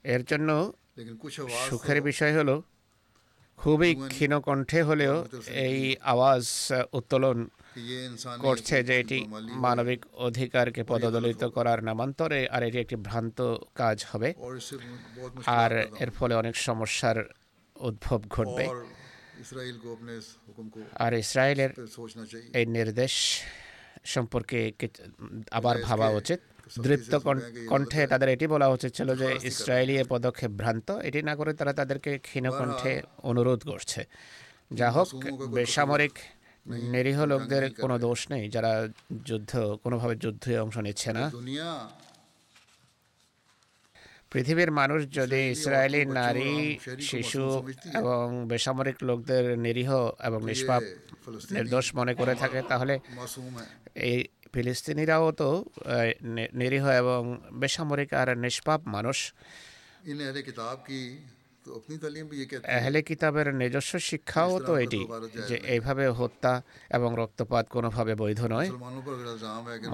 এর 0.03 0.23
জন্য 0.25 0.73
সুখের 1.69 2.01
বিষয় 2.01 2.33
হলো 2.37 2.63
খুবই 3.61 3.91
ক্ষীণ 4.13 4.33
কণ্ঠে 4.39 4.79
হলেও 4.83 5.15
এই 5.65 5.95
আওয়াজ 6.13 6.43
উত্তোলন 6.93 7.37
করছে 8.39 8.83
যে 8.83 8.93
এটি 8.99 9.19
মানবিক 9.65 10.01
অধিকারকে 10.27 10.81
পদদলিত 10.83 11.43
করার 11.43 11.79
নামান্তরে 11.83 12.47
আর 12.47 12.61
এটি 12.63 12.77
একটি 12.79 12.95
ভ্রান্ত 13.07 13.39
কাজ 13.75 13.97
হবে। 14.11 14.29
আর 15.59 15.71
এর 16.03 16.11
ফলে 16.17 16.33
অনেক 16.35 16.55
সমস্যার 16.67 17.17
উদ্ভব 17.75 18.19
ঘটবে। 18.29 18.65
আর 21.05 21.11
ইসরায়েলের 21.13 21.71
এই 22.53 22.65
নির্দেশ 22.77 23.13
সম্পর্কে 24.05 24.59
আবার 25.51 25.75
ভাবা 25.83 26.07
উচিত। 26.09 26.39
দৃপ্ত 26.79 27.15
কণ্ঠে 27.67 28.07
তাদের 28.07 28.29
এটি 28.29 28.47
বলা 28.47 28.67
উচিত 28.67 28.91
ছিল 28.93 29.15
যে 29.15 29.37
ইসরায়েলি 29.43 29.97
এ 29.97 30.03
পদক্ষেপ 30.09 30.51
ভ্রান্ত। 30.51 30.91
এটি 30.91 31.21
না 31.21 31.35
করে 31.35 31.53
তারা 31.53 31.73
তাদেরকে 31.73 32.19
ক্ষীণ 32.19 32.49
কণ্ঠে 32.49 33.01
অনুরোধ 33.23 33.69
করছে। 33.69 34.05
যা 34.73 34.91
হোক 34.91 35.07
বেসামরিক 35.49 36.11
নিরীহ 36.67 37.25
লোকদের 37.25 37.63
কোনো 37.81 37.99
দোষ 37.99 38.31
নেই। 38.31 38.49
যারা 38.49 38.87
যুদ্ধ 39.25 39.77
কোনোভাবে 39.83 40.15
যুদ্ধে 40.15 40.59
অংশ 40.59 40.77
নিচ্ছে 40.77 41.13
না। 41.13 41.31
পৃথিবীর 44.31 44.71
মানুষ 44.71 45.07
যদি 45.11 45.49
ইসরায়েলি 45.49 46.05
নারী 46.05 46.79
শিশু 47.01 47.69
এবং 47.93 48.47
বেসামরিক 48.47 49.03
লোকদের 49.03 49.59
নিরীহ 49.59 49.91
এবং 50.23 50.45
নিষ্পাপ 50.45 50.83
নির্দোষ 51.51 51.95
মনে 51.95 52.13
করে 52.13 52.35
থাকে 52.35 52.61
তাহলে 52.61 52.99
এই 53.95 54.27
ফিলিস্তিনিরাও 54.53 55.27
তো 55.41 55.49
নিরীহ 56.59 56.85
এবং 57.01 57.21
বেসামরিক 57.61 58.09
আর 58.19 58.27
নিষ্পাপ 58.43 58.81
মানুষ। 58.95 59.17
এহলে 62.77 62.99
কিতাবের 63.09 63.47
নিজস্ব 63.61 63.93
শিক্ষাও 64.09 64.53
তো 64.67 64.73
এটি 64.83 65.01
যে 65.49 65.55
এইভাবে 65.73 66.03
হত্যা 66.19 66.53
এবং 66.97 67.09
রক্তপাত 67.21 67.65
কোনোভাবে 67.75 68.13
বৈধ 68.21 68.41
নয়। 68.55 68.69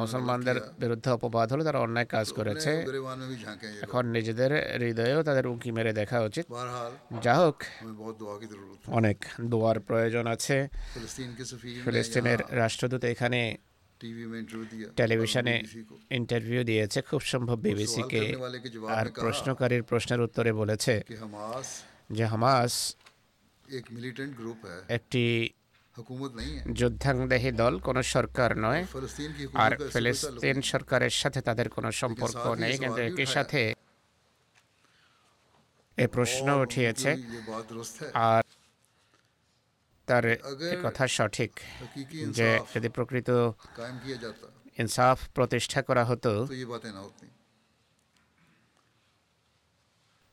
মুসলমানদের 0.02 0.58
বিরুদ্ধে 0.82 1.10
অপবাদ 1.18 1.48
হলে 1.54 1.64
তারা 1.68 1.80
অন্যায় 1.86 2.10
কাজ 2.16 2.28
করেছে। 2.38 2.72
এখন 3.86 4.04
নিজেদের 4.18 4.52
হৃদয়েও 4.82 5.22
তাদের 5.28 5.46
উঁকি 5.54 5.70
মেরে 5.78 5.92
দেখা 6.02 6.18
উচিত। 6.28 6.46
যা 7.26 7.36
হোক 7.42 7.58
অনেক 9.00 9.18
দোয়ার 9.52 9.78
প্রয়োজন 9.88 10.26
আছে। 10.36 10.56
ফিলিস্তিনের 11.86 12.40
রাষ্ট্রদূত 12.62 13.04
এখানে 13.14 13.42
টেলিভিশনে 14.98 15.56
ইন্টারভিউ 16.12 16.62
দিয়েছে 16.64 17.00
খুব 17.02 17.22
সম্ভব 17.24 17.58
বিবিসিকে 17.60 18.24
আর 18.90 19.06
প্রশ্নকারীর 19.16 19.84
প্রশ্নের 19.84 20.22
উত্তরে 20.22 20.52
বলেছে 20.54 20.94
যে 22.12 22.26
হামাস 22.26 22.74
একটি 24.90 25.24
যোদ্ধাংদেহী 26.76 27.52
দল 27.52 27.74
কোনো 27.80 28.02
সরকার 28.14 28.52
নয় 28.58 28.82
আর 29.56 29.72
ফিলিস্তিন 29.92 30.58
সরকারের 30.64 31.14
সাথে 31.14 31.40
তাদের 31.42 31.68
কোনো 31.70 31.90
সম্পর্ক 31.92 32.44
নেই 32.56 32.74
কিন্তু 32.78 33.00
একই 33.02 33.28
সাথে 33.36 33.62
এ 35.98 36.06
প্রশ্ন 36.08 36.48
উঠিয়েছে 36.64 37.10
আর 38.28 38.44
তার 40.08 40.26
কথা 40.84 41.04
সঠিক 41.08 41.52
যে 42.30 42.50
যদি 42.76 42.90
প্রকৃত 42.90 43.30
ইনসাফ 44.78 45.18
প্রতিষ্ঠা 45.36 45.82
করা 45.82 46.04
হতো 46.06 46.32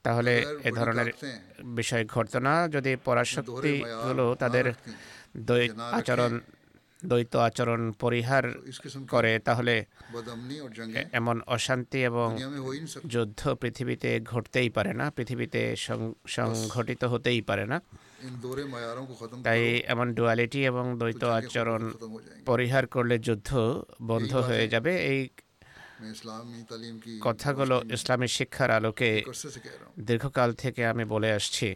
তাহলে 0.05 0.33
এ 0.65 0.71
ধরনের 0.73 1.09
বিষয় 1.79 2.05
ঘটনা 2.07 2.41
না। 2.41 2.69
যদি 2.69 2.93
পরাশক্তিগুলো 3.05 4.35
তাদের 4.35 4.67
দৈ 5.37 5.65
আচরণ 5.93 6.33
দ্বৈত 7.09 7.33
আচরণ 7.49 7.83
পরিহার 8.03 8.45
করে 9.15 9.33
তাহলে 9.39 9.75
এমন 11.13 11.37
অশান্তি 11.47 11.99
এবং 12.11 12.29
যুদ্ধ 13.07 13.41
পৃথিবীতে 13.61 14.11
ঘটতেই 14.31 14.69
পারে 14.77 14.93
না 15.01 15.07
পৃথিবীতে 15.17 15.61
সংঘটিত 16.37 17.03
হতেই 17.13 17.41
পারে 17.49 17.65
না। 17.73 17.79
তাই 19.45 19.63
এমন 19.93 20.07
ডুয়ালিটি 20.15 20.61
এবং 20.71 20.85
দ্বৈত 20.99 21.23
আচরণ 21.39 21.83
পরিহার 22.47 22.85
করলে 22.87 23.17
যুদ্ধ 23.19 23.51
বন্ধ 24.11 24.33
হয়ে 24.49 24.67
যাবে। 24.69 24.93
এই 25.13 25.21
কথাগুলো 27.27 27.77
ইসলামী 27.97 28.29
শিক্ষার 28.37 28.71
আলোকে 28.71 29.11
দীর্ঘকাল 30.09 30.51
থেকে 30.63 30.83
আমি 30.93 31.05
বলে 31.15 31.29
আসছি। 31.39 31.69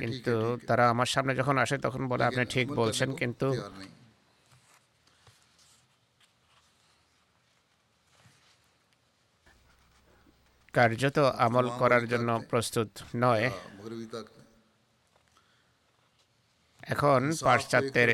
কিন্তু 0.00 0.34
তারা 0.68 0.84
আমার 0.94 1.08
সামনে 1.14 1.32
যখন 1.40 1.56
আসে 1.64 1.76
তখন 1.86 2.02
বলে 2.08 2.24
আপনি 2.30 2.42
ঠিক 2.54 2.66
বলছেন 2.80 3.08
কিন্তু 3.20 3.48
কার্যত 10.72 11.18
আমল 11.18 11.66
করার 11.78 12.04
জন্য 12.08 12.28
প্রস্তুত 12.50 12.88
নয়। 13.16 13.50
এখন 16.82 17.20
পাশ্চাত্যের 17.40 18.10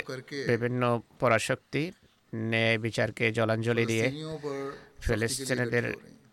বিভিন্ন 0.47 1.01
পরাশক্তি 1.21 1.83
ন্যায় 2.35 2.79
বিচারকে 2.79 3.33
জলাঞ্জলি 3.33 3.85
দিয়ে 3.87 4.07
ফিলিস্তিনিদের 5.01 5.87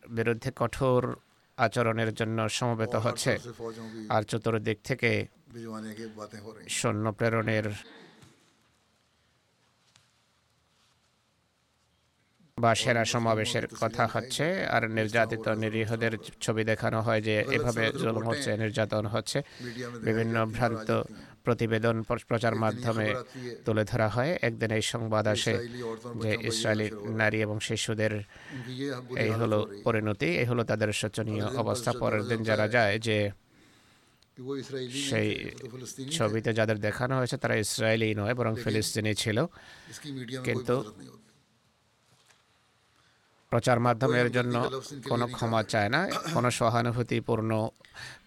বিরুদ্ধে 0.09 0.49
কঠোর 0.55 1.15
আচরণের 1.57 2.13
জন্য 2.13 2.37
সমবেত 2.49 2.95
হচ্ছে। 2.95 3.33
আর 4.09 4.23
চতুর্দিক 4.23 4.77
থেকে 4.83 5.11
সৈন্য 6.69 7.05
প্রেরণের 7.13 7.63
বা 12.61 12.71
সেরা 12.81 13.03
সমাবেশের 13.13 13.65
কথা 13.81 14.03
হচ্ছে। 14.13 14.45
আর 14.75 14.83
নির্যাতিত 14.97 15.45
নিরীহদের 15.61 16.13
ছবি 16.43 16.63
দেখানো 16.71 16.99
হয় 17.05 17.21
যে 17.27 17.35
এভাবে 17.55 17.83
জুলুম 18.01 18.25
হচ্ছে, 18.29 18.49
নির্যাতন 18.63 19.05
হচ্ছে। 19.13 19.39
বিভিন্ন 20.07 20.35
ভ্রান্ত 20.55 20.89
প্রতিবেদন 21.45 21.95
প্রচার 22.29 22.53
মাধ্যমে 22.63 23.07
তুলে 23.65 23.83
ধরা 23.91 24.07
হয়। 24.15 24.31
একদিন 24.47 24.71
এই 24.77 24.83
সংবাদ 24.93 25.25
আসে 25.33 25.53
যে 26.23 26.31
ইসরায়েলি 26.49 26.87
নারী 27.21 27.37
এবং 27.45 27.57
শিশুদের 27.67 28.13
এই 29.23 29.31
হলো 29.39 29.59
পরিণতি, 29.85 30.29
এই 30.41 30.47
হলো 30.51 30.61
তাদের 30.71 30.89
শোচনীয় 31.01 31.45
অবস্থা। 31.63 31.91
পরের 32.01 32.23
দিন 32.29 32.39
যারা 32.49 32.65
যায় 32.75 32.95
যে 33.07 33.17
সেই 35.09 35.29
ছবিতে 36.17 36.49
যাদের 36.59 36.77
দেখানো 36.87 37.13
হয়েছে 37.19 37.37
তারা 37.37 37.55
ইসরায়েলি 37.65 38.09
নয়, 38.21 38.33
বরং 38.39 38.53
ফিলিস্তিনি 38.63 39.11
ছিল। 39.23 39.37
কিন্তু 40.47 40.75
প্রচার 43.51 43.77
মাধ্যমের 43.79 44.27
জন্য 44.31 44.55
কোনো 45.09 45.25
ক্ষমা 45.27 45.61
চায় 45.63 45.89
না 45.89 46.01
কোনো 46.33 46.49
সহানুভূতিপূর্ণ 46.51 47.51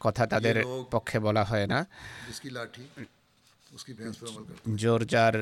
কথা 0.00 0.24
তাদের 0.26 0.56
পক্ষে 0.90 1.18
বলা 1.26 1.44
হয় 1.44 1.66
না। 1.66 1.78
জোর 4.82 5.00
যার 5.12 5.34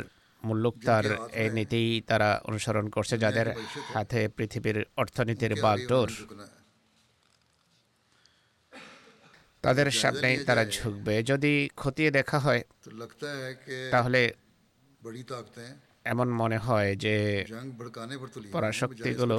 মুল্লুক 0.45 0.75
তার 0.87 1.05
এই 1.43 1.49
নীতি 1.51 1.83
তারা 2.07 2.29
অনুসরণ 2.45 2.87
করছে 2.89 3.15
যাদের 3.19 3.49
হাতে 3.95 4.21
পৃথিবীর 4.37 4.79
অর্থনীতির 4.97 5.53
বাগডোর 5.65 6.11
তাদের 9.65 9.89
সামনে 10.01 10.29
তারা 10.49 10.65
ঝুঁকবে। 10.77 11.15
যদি 11.23 11.53
খতিয়ে 11.77 12.11
দেখা 12.11 12.39
হয় 12.39 12.63
তাহলে 13.91 14.21
এমন 16.05 16.29
মনে 16.41 16.59
হয় 16.59 16.91
যে 16.97 17.17
পরাশক্তিগুলো 18.53 19.37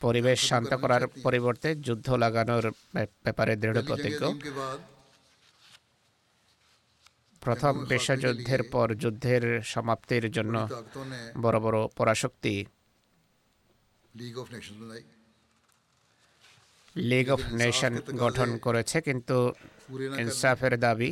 পরিবেশ 0.00 0.38
শান্ত 0.48 0.70
করার 0.74 1.02
পরিবর্তে 1.22 1.68
যুদ্ধ 1.86 2.08
লাগানোর 2.22 2.64
ব্যাপারে 3.24 3.52
দৃঢ় 3.56 3.82
প্রতিজ্ঞ। 3.82 4.22
প্রথম 7.42 7.74
বিশ্বযুদ্ধের 7.84 8.62
পর 8.72 8.88
যুদ্ধের 8.94 9.44
সমাপ্তির 9.62 10.24
জন্য 10.30 10.54
বড় 11.40 11.58
বড় 11.60 11.78
পরাশক্তি। 11.96 12.54
লিগ 17.10 17.26
অফ 17.34 17.40
নেশন 17.60 17.94
গঠন 18.16 18.48
করেছে 18.58 18.96
কিন্তু 19.00 19.36
ইনসাফের 20.22 20.74
দাবি। 20.80 21.10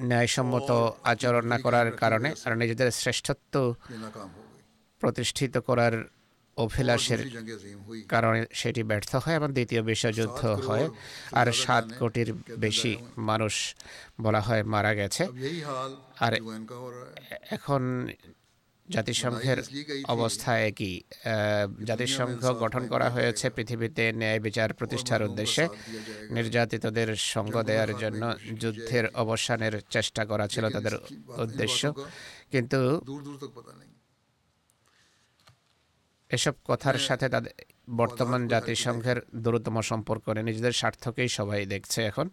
ন্যায়সম্মত 0.00 0.70
আচরণ 1.04 1.46
না 1.46 1.58
করার 1.58 1.92
কারণে 1.92 2.34
আর 2.44 2.56
নিজেদের 2.56 2.90
শ্রেষ্ঠত্ব 2.90 3.74
প্রতিষ্ঠিত 5.00 5.58
করার 5.58 6.04
অভিলাষের 6.56 7.18
কারণে 8.08 8.46
সেটি 8.52 8.82
ব্যর্থ 8.82 9.16
হয় 9.16 9.34
এবং 9.34 9.52
দ্বিতীয় 9.52 9.82
বিশ্বযুদ্ধ 9.82 10.46
হয়। 10.46 10.90
আর 11.32 11.52
সাত 11.52 11.84
কোটির 11.98 12.32
বেশি 12.58 12.96
মানুষ 13.16 13.74
বলা 14.20 14.40
হয় 14.40 14.62
মারা 14.62 14.94
গেছে। 14.94 15.26
আর 16.20 16.32
এখন 17.50 18.08
জাতিসংঘের 18.90 19.58
অবস্থা 20.04 20.50
একই 20.58 20.94
জাতিসংঘ 21.84 22.42
গঠন 22.52 22.82
করা 22.88 23.08
হয়েছে 23.10 23.46
পৃথিবীতে 23.50 24.04
ন্যায় 24.12 24.40
বিচার 24.40 24.74
প্রতিষ্ঠার 24.74 25.22
উদ্দেশ্যে? 25.22 25.64
নির্যাতিতদের 26.30 27.16
সঙ্গ 27.16 27.54
দেওয়ার 27.62 27.92
জন্য 27.98 28.22
যুদ্ধের 28.60 29.04
অবসানের 29.14 29.74
চেষ্টা 29.90 30.22
করা 30.24 30.46
ছিল 30.48 30.64
তাদের 30.70 30.94
উদ্দেশ্য। 31.44 31.92
কিন্তু 32.50 32.80
এসব 36.30 36.54
কথার 36.66 36.98
সাথে 36.98 37.28
তাদের 37.28 37.52
বর্তমান 37.96 38.48
জাতিসংঘের 38.48 39.18
দ্রুততম 39.36 39.76
সম্পর্ক 39.80 40.24
নেই। 40.28 40.44
নিজেদের 40.44 40.72
স্বার্থকেই 40.72 41.28
সবাই 41.28 41.66
দেখছে 41.66 42.00
এখন। 42.10 42.26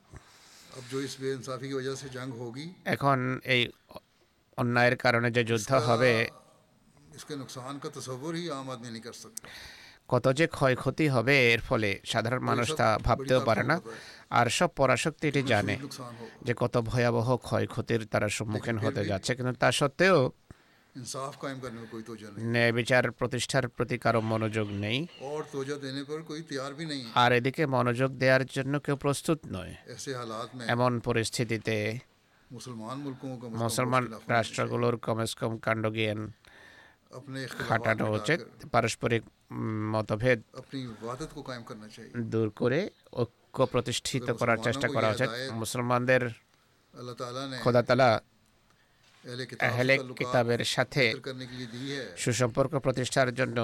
এখন 2.86 3.39
এই 3.56 3.62
অন্যায়ের 4.58 4.95
কারণে 4.97 5.28
যে 5.32 5.43
যুদ্ধ 5.43 5.72
হবে 5.88 6.12
কত 10.07 10.26
যে 10.34 10.47
ক্ষয়ক্ষতি 10.47 11.05
হবে 11.07 11.53
এর 11.53 11.61
ফলে 11.61 11.89
সাধারণ 12.05 12.39
মানুষ 12.39 12.68
তা 12.76 12.88
ভাবতেও 13.03 13.41
পারে 13.41 13.63
না। 13.63 13.82
আর 14.30 14.47
সব 14.49 14.70
পরাশক্তি 14.76 15.28
এটি 15.28 15.41
জানে 15.43 15.76
যে 16.43 16.53
কত 16.57 16.78
ভয়াবহ 16.78 17.28
ক্ষয়ক্ষতির 17.38 18.01
তারা 18.05 18.30
সম্মুখীন 18.30 18.78
হতে 18.78 19.05
যাচ্ছে। 19.05 19.36
কিন্তু 19.36 19.53
তা 19.59 19.70
সত্ত্বেও 19.72 20.32
ন্যায় 22.53 22.74
বিচার 22.74 23.11
প্রতিষ্ঠার 23.11 23.66
প্রতি 23.68 23.97
কারও 23.97 24.22
মনোযোগ 24.22 24.68
নেই। 24.86 25.07
আর 27.16 27.30
এদিকে 27.34 27.63
মনোযোগ 27.66 28.11
দেওয়ার 28.11 28.45
জন্য 28.45 28.74
কেউ 28.80 28.95
প্রস্তুত 28.95 29.39
নয়। 29.51 29.74
এমন 30.68 30.99
পরিস্থিতিতে 30.99 31.76
মুসলমান 33.61 34.03
রাষ্ট্রগুলোর 34.28 34.97
কমেস 34.97 35.36
কম 35.36 35.57
কাণ্ড 35.57 35.84
জ্ঞান 35.88 36.20
খাটানো 37.59 38.05
উচিত 38.11 38.39
পারস্পরিক 38.74 39.24
মতভেদ 39.91 40.39
দূর 42.30 42.47
করে 42.55 42.80
ঐক্য 43.13 43.57
প্রতিষ্ঠিত 43.74 44.28
করার 44.32 44.59
চেষ্টা 44.63 44.88
করা 44.88 45.07
উচিত 45.09 45.30
মুসলমানদের 45.53 46.24
খোদা 47.63 47.82
তালা 47.82 48.09
আহলে 49.59 49.95
কিতাবের 50.18 50.61
সাথে 50.66 51.03
সুসম্পর্ক 52.18 52.74
প্রতিষ্ঠার 52.80 53.30
জন্য 53.34 53.57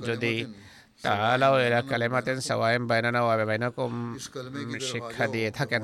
যদি 0.00 0.32
তাহলেও 1.04 1.54
এরা 1.66 1.80
কালেমাতেন 1.90 2.38
সাওয়ায়েম 2.48 2.82
বায়নানা 2.90 3.20
বায়নাকম 3.50 3.92
শিক্ষা 4.90 5.24
দিয়ে 5.34 5.48
থাকেন। 5.58 5.82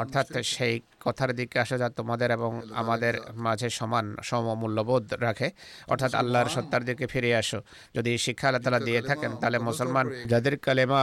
অর্থাৎ 0.00 0.26
সেই 0.54 0.74
কথার 1.04 1.30
দিকে 1.38 1.56
আসা 1.64 1.76
যা 1.82 1.88
তোমাদের 1.98 2.28
এবং 2.38 2.50
আমাদের 2.80 3.14
মাঝে 3.46 3.68
সমান 3.78 4.06
সমমূল্যবোধ 4.28 5.04
রাখে। 5.26 5.48
অর্থাৎ 5.92 6.12
আল্লাহর 6.20 6.52
সত্তার 6.54 6.82
দিকে 6.88 7.04
ফিরে 7.12 7.30
আসো। 7.42 7.58
যদি 7.96 8.10
শিক্ষা 8.26 8.46
আল্লাহ 8.48 8.62
তালা 8.64 8.80
দিয়ে 8.88 9.00
থাকেন, 9.08 9.32
তাহলে 9.40 9.58
মুসলমান 9.68 10.06
যাদের 10.30 10.54
কালেমা 10.66 11.02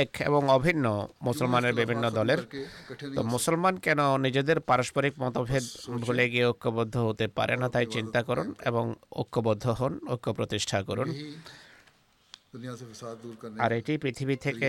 এক 0.00 0.10
এবং 0.28 0.42
অভিন্ন 0.58 0.84
মুসলমানের 1.28 1.74
বিভিন্ন 1.80 2.04
দলের, 2.18 2.40
তো 3.16 3.20
মুসলমান 3.34 3.74
কেন 3.84 4.00
নিজেদের 4.26 4.58
পারস্পরিক 4.60 5.14
মতভেদ 5.22 5.64
ভুলে 6.02 6.24
গিয়ে 6.32 6.46
ঐক্যবদ্ধ 6.52 6.94
হতে 7.08 7.26
পারে 7.38 7.54
না, 7.60 7.66
তাই 7.74 7.86
চিন্তা 7.96 8.20
করুন 8.28 8.48
এবং 8.70 8.84
ঐক্যবদ্ধ 9.20 9.64
হন, 9.78 9.92
ঐক্য 10.12 10.28
প্রতিষ্ঠা 10.38 10.78
করুন। 10.88 11.08
আর 13.60 13.70
এটি 13.72 13.92
পৃথিবী 13.98 14.36
থেকে 14.36 14.68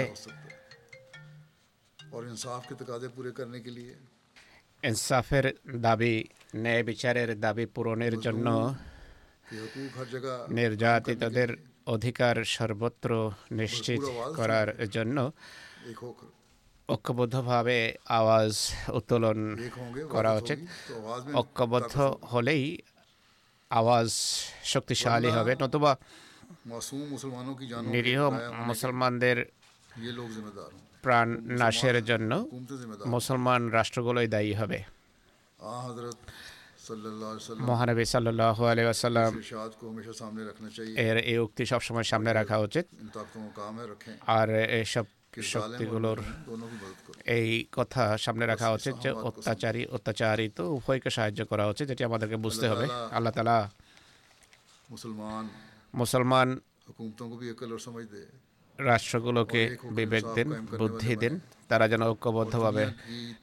ইনসাফের 4.83 5.45
দাবি 5.79 6.15
ন্যায় 6.55 6.83
বিচারের 6.83 7.29
দাবি 7.39 7.65
পূরণের 7.75 8.15
জন্য 8.19 8.47
নির্যাতিতদের 10.51 11.49
অধিকার 11.87 12.35
সর্বত্র 12.49 13.09
নিশ্চিত 13.51 14.03
করার 14.35 14.69
জন্য 14.87 15.17
ঐক্যবদ্ধভাবে 16.89 17.77
আওয়াজ 18.09 18.53
উত্তোলন 18.93 19.39
করা 20.09 20.31
উচিত 20.33 20.59
ঐক্যবদ্ধ 21.33 21.95
হলেই 22.23 22.65
আওয়াজ 23.71 24.09
শক্তিশালী 24.63 25.29
হবে 25.29 25.53
নতুবা 25.61 25.91
নিরীহ 27.93 28.21
মুসলমানদের 28.69 29.37
প্রাণ 31.03 31.27
নাশের 31.61 31.97
জন্য 32.05 32.31
মুসলমান 33.07 33.61
রাষ্ট্রগুলোই 33.69 34.27
দায়ী 34.27 34.53
হবে 34.53 34.79
মহানবী 37.69 38.05
সাল্লাহ 38.05 38.57
আলি 38.65 38.83
এর 41.01 41.17
এই 41.31 41.37
উক্তি 41.37 41.63
সবসময় 41.65 42.05
সামনে 42.11 42.31
রাখা 42.33 42.57
উচিত 42.57 42.85
আর 44.37 44.49
এসব 44.81 45.05
শক্তিগুলোর 45.53 46.19
এই 47.37 47.49
কথা 47.73 48.03
সামনে 48.17 48.45
রাখা 48.45 48.67
উচিত 48.71 48.93
যে 49.03 49.09
অত্যাচারী 49.21 49.81
অত্যাচারিত 49.87 50.57
উভয়কে 50.75 51.09
সাহায্য 51.09 51.41
করা 51.45 51.65
উচিত 51.67 51.85
যেটি 51.87 52.03
আমাদেরকে 52.03 52.37
বুঝতে 52.37 52.65
হবে 52.67 52.85
আল্লাহ 53.11 53.31
তালা 53.35 53.57
মুসলমান 54.89 55.45
মুসলমান 55.93 56.47
রাষ্ট্রগুলোকে 58.79 59.61
বিবেক 59.97 60.23
দেন, 60.35 60.49
বুদ্ধি 60.81 61.15
দেন, 61.15 61.33
তারা 61.69 61.85
যেন 61.91 62.01
ঐক্যবদ্ধভাবে 62.11 62.83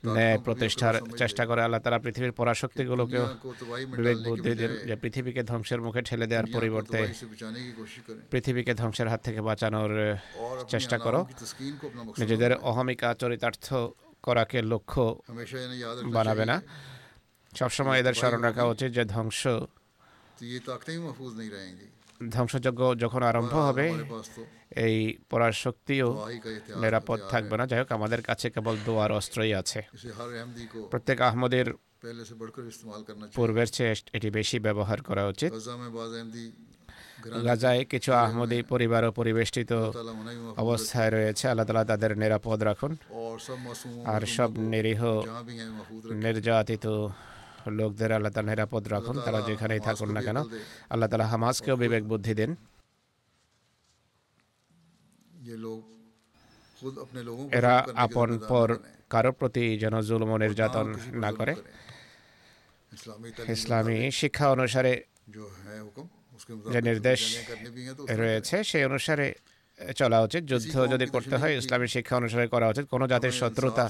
ন্যায় 0.07 0.39
প্রতিষ্ঠার 0.47 0.95
চেষ্টা 1.17 1.43
করে। 1.47 1.61
আল্লাহ 1.63 1.81
তারা 1.81 1.99
পৃথিবীর 1.99 2.33
পরাশক্তিগুলোকেও 2.33 3.25
বিবেক 3.97 4.17
বুদ্ধি 4.29 4.53
দেন 4.61 4.73
যে 4.89 4.95
পৃথিবীকে 5.03 5.43
ধ্বংসের 5.43 5.81
মুখে 5.81 6.03
ঠেলে 6.03 6.27
দেওয়ার 6.31 6.49
পরিবর্তে 6.55 7.01
পৃথিবীকে 8.31 8.73
ধ্বংসের 8.75 9.09
হাত 9.09 9.21
থেকে 9.27 9.41
বাঁচানোর 9.49 9.93
চেষ্টা 10.69 10.97
করো। 11.05 11.21
নিজেদের 12.21 12.53
অহমিকা 12.71 13.09
চরিতার্থ 13.15 13.67
করাকে 14.27 14.59
লক্ষ্য 14.73 15.05
বানাবে 16.17 16.45
না। 16.51 16.57
সবসময় 17.57 17.99
এদের 18.03 18.15
স্মরণ 18.21 18.41
রাখা 18.49 18.65
উচিত 18.73 18.91
যে 18.97 19.05
ধ্বংস 19.15 19.43
ধ্বংসযজ্ঞ 22.31 22.95
যখন 22.95 23.23
আরম্ভ 23.23 23.55
হবে 23.55 23.87
এই 24.77 25.19
পড়ার 25.31 25.53
শক্তিও 25.53 26.27
নিরাপদ 26.77 27.21
থাকবে 27.31 27.57
না। 27.57 27.67
যাই 27.67 27.79
হোক 27.79 27.93
আমাদের 27.93 28.23
কাছে 28.23 28.51
কেবল 28.51 28.77
দোয়ার 28.85 29.13
অস্ত্রই 29.13 29.55
আছে। 29.55 29.83
প্রত্যেক 30.91 31.21
আহমদের 31.21 31.67
পূর্বের 33.35 33.67
চেয়ে 33.67 33.95
এটি 34.13 34.31
বেশি 34.31 34.59
ব্যবহার 34.59 35.03
করা 35.03 35.27
উচিত। 35.27 35.53
গাজায় 37.47 37.85
কিছু 37.85 38.13
আহমদি 38.13 38.63
পরিবার 38.63 39.05
ও 39.05 39.13
পরিবেষ্টিত 39.13 39.73
অবস্থায় 40.57 41.11
রয়েছে। 41.11 41.49
আল্লাহ 41.49 41.67
তালা 41.67 41.85
তাদের 41.85 42.19
নিরাপদ 42.19 42.63
রাখুন। 42.63 42.97
আর 44.07 44.21
সব 44.27 44.51
নিরীহ 44.59 45.03
নির্যাতিত 46.25 46.87
লোকদের 47.79 48.11
আল্লাহ 48.17 48.33
তালা 48.35 48.49
নিরাপদ 48.51 48.83
রাখুন 48.95 49.17
তারা 49.27 49.41
যেখানেই 49.49 49.81
থাকুন 49.89 50.09
না 50.17 50.21
কেন 50.27 50.39
আল্লাহ 50.93 51.09
তালা 51.11 51.27
হামাজকেও 51.33 51.77
বিবেক 51.83 52.05
বুদ্ধি 52.13 52.35
দেন। 52.41 52.51
এরা 57.59 57.75
আপন 58.05 58.29
পর 58.51 58.69
কারও 59.13 59.33
প্রতি 59.39 59.65
যেন 59.83 59.95
জুলম 60.09 60.31
নির্যাতন 60.43 60.87
না 61.23 61.31
করে। 61.39 61.55
ইসলামী 63.55 63.99
শিক্ষা 64.21 64.47
অনুসারে 64.55 64.93
যে 66.73 66.81
নির্দেশ 66.89 67.21
রয়েছে 68.23 68.57
সেই 68.71 68.85
অনুসারে 68.91 69.27
চলা 70.01 70.19
উচিত। 70.27 70.43
যুদ্ধ 70.51 70.75
যদি 70.93 71.07
করতে 71.15 71.35
হয় 71.41 71.53
ইসলামের 71.61 71.91
শিক্ষা 71.95 72.15
অনুসারে 72.21 72.47
করা 72.55 72.67
উচিত। 72.73 72.85
কোনো 72.95 73.05
জাতির 73.13 73.35
শত্রুতা 73.41 73.87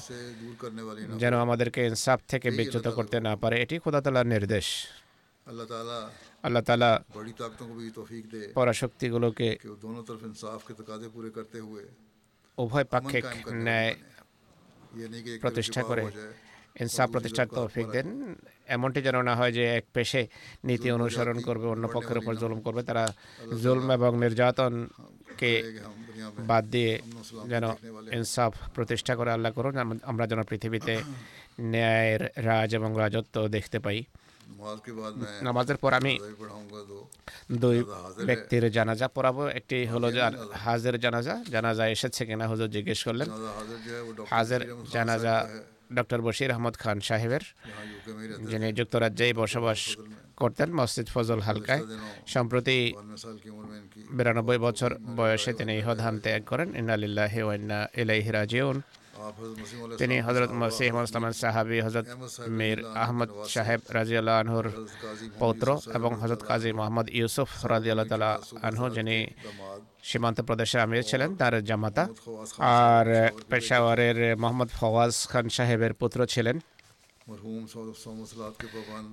যেন 1.22 1.34
আমাদেরকে 1.44 1.80
ইনসাফ 1.90 2.18
থেকে 2.30 2.48
বিচ্যুত 2.58 2.86
করতে 2.98 3.16
না 3.26 3.32
পারে 3.42 3.56
এটি 3.64 3.74
খোদা 3.82 4.00
তালার 4.04 4.26
নির্দেশ। 4.34 4.66
আল্লাহ 6.46 6.62
তালা 6.68 6.90
পরাশক্তিগুলোকে 8.58 9.48
উভয় 12.58 12.86
পাক্ষিক 12.92 13.24
ন্যায় 13.66 13.92
প্রতিষ্ঠা 15.42 15.82
করে। 15.90 16.02
ইনসাফ 16.82 17.08
প্রতিষ্ঠার 17.14 17.48
তৌফিক 17.58 17.86
দেন। 17.94 18.06
এমনটি 18.74 19.00
যেন 19.06 19.16
না 19.28 19.34
হয় 19.38 19.52
যে 19.58 19.64
এক 19.78 19.84
পেশে 19.94 20.22
নীতি 20.68 20.88
অনুসরণ 20.96 21.38
করবে 21.48 21.66
অন্য 21.74 21.84
পক্ষের 21.94 22.18
উপর 22.20 22.32
জুলুম 22.42 22.60
করবে 22.66 22.82
তারা 22.88 23.04
জুলম 23.62 23.86
এবং 23.96 24.12
নির্যাতন 24.22 24.74
আমাদেরকে 25.46 26.42
বাদ 26.50 26.64
দিয়ে 26.74 26.92
যেন 27.52 27.64
ইনসাফ 28.18 28.52
প্রতিষ্ঠা 28.74 29.12
করে 29.18 29.30
আল্লাহ 29.36 29.52
করুন। 29.52 29.74
আমরা 30.10 30.24
যেন 30.30 30.40
পৃথিবীতে 30.50 30.94
ন্যায়ের, 31.72 32.22
রাজ 32.48 32.70
এবং 32.78 32.90
রাজত্ব 33.02 33.36
দেখতে 33.56 33.78
পাই। 33.84 34.00
নামাজের 35.46 35.78
পর 35.82 35.92
আমি 36.00 36.12
দুই 37.62 37.78
ব্যক্তির 38.28 38.64
জানাজা 38.76 39.06
পড়াবো। 39.16 39.42
একটি 39.58 39.78
হলো 39.92 40.08
হাজের 40.64 40.96
জানাজা। 41.04 41.34
জানাজা 41.54 41.84
এসেছে 41.94 42.22
কিনা 42.28 42.46
হুজুর 42.52 42.68
জিজ্ঞেস 42.76 43.00
করলেন। 43.06 43.28
হাজের 44.32 44.62
জানাজা 44.94 45.34
ডক্টর 45.96 46.20
বশির 46.26 46.50
আহমদ 46.54 46.74
খান 46.82 46.98
সাহেবের, 47.08 47.44
যিনি 48.50 48.68
যুক্তরাজ্যে 48.78 49.26
বসবাস 49.42 49.80
করতেন 50.42 50.68
মসজিদ 50.80 51.06
ফজল 51.14 51.40
হালকায়। 51.48 51.82
সম্প্রতি 52.34 52.78
বিরানব্বই 54.16 54.58
বছর 54.66 54.90
বয়সে 55.18 55.50
তিনি 55.58 55.72
ইহধাম 55.80 56.14
ত্যাগ 56.24 56.42
করেন। 56.50 56.68
ইনালিল্লাহ 56.80 57.32
ওয়ান্না 57.46 57.78
ইলাইহি 58.02 58.30
রাজিউন। 58.38 58.78
তিনি 60.00 60.16
হজরত 60.26 60.50
মসিহ 60.62 60.92
সাহাবি 61.42 61.78
হজরত 61.86 62.06
মীর 62.58 62.78
আহমদ 63.04 63.30
সাহেব 63.54 63.80
রাজিউল্লাহ 63.98 64.36
আনহুর 64.42 64.66
পৌত্র 65.42 65.68
এবং 65.98 66.10
হজরত 66.20 66.42
কাজী 66.50 66.70
মোহাম্মদ 66.78 67.06
ইউসুফ 67.18 67.50
রাজিউল্লাহ 67.74 68.06
তালা 68.12 68.30
আনহু, 68.68 68.84
যিনি 68.96 69.16
সীমান্ত 70.08 70.38
প্রদেশের 70.48 70.80
আমির 70.84 71.08
ছিলেন, 71.10 71.30
তার 71.40 71.54
জামাতা। 71.68 72.04
আর 72.78 73.06
পেশাওয়ারের 73.50 74.18
মোহাম্মদ 74.42 74.70
ফওয়াজ 74.78 75.12
খান 75.30 75.46
সাহেবের 75.56 75.92
পুত্র 76.00 76.18
ছিলেন। 76.34 76.56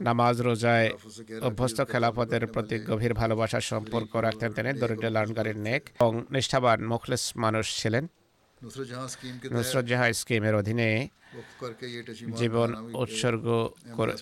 নামাজ 0.08 0.36
রোজায় 0.42 0.88
অভ্যস্ত 1.42 1.80
খেলাফতের 1.92 2.44
প্রতি 2.48 2.76
গভীর 2.90 3.14
ভালোবাসার 3.14 3.66
সম্পর্ক 3.72 4.12
রাখতেন 4.18 4.50
তিনি 4.54 4.72
দরিদ্র 4.74 5.08
লালনকারীর 5.08 5.60
নেক 5.68 5.84
এবং 5.96 6.14
নিষ্ঠাবান 6.34 6.80
মুখলেস 6.92 7.24
মানুষ 7.38 7.66
ছিলেন 7.80 8.04
নুসরত 9.52 9.86
জাহা 9.86 10.08
স্কিমের 10.14 10.56
অধীনে 10.56 10.90
জীবন 12.40 12.70
উৎসর্গ 12.96 13.46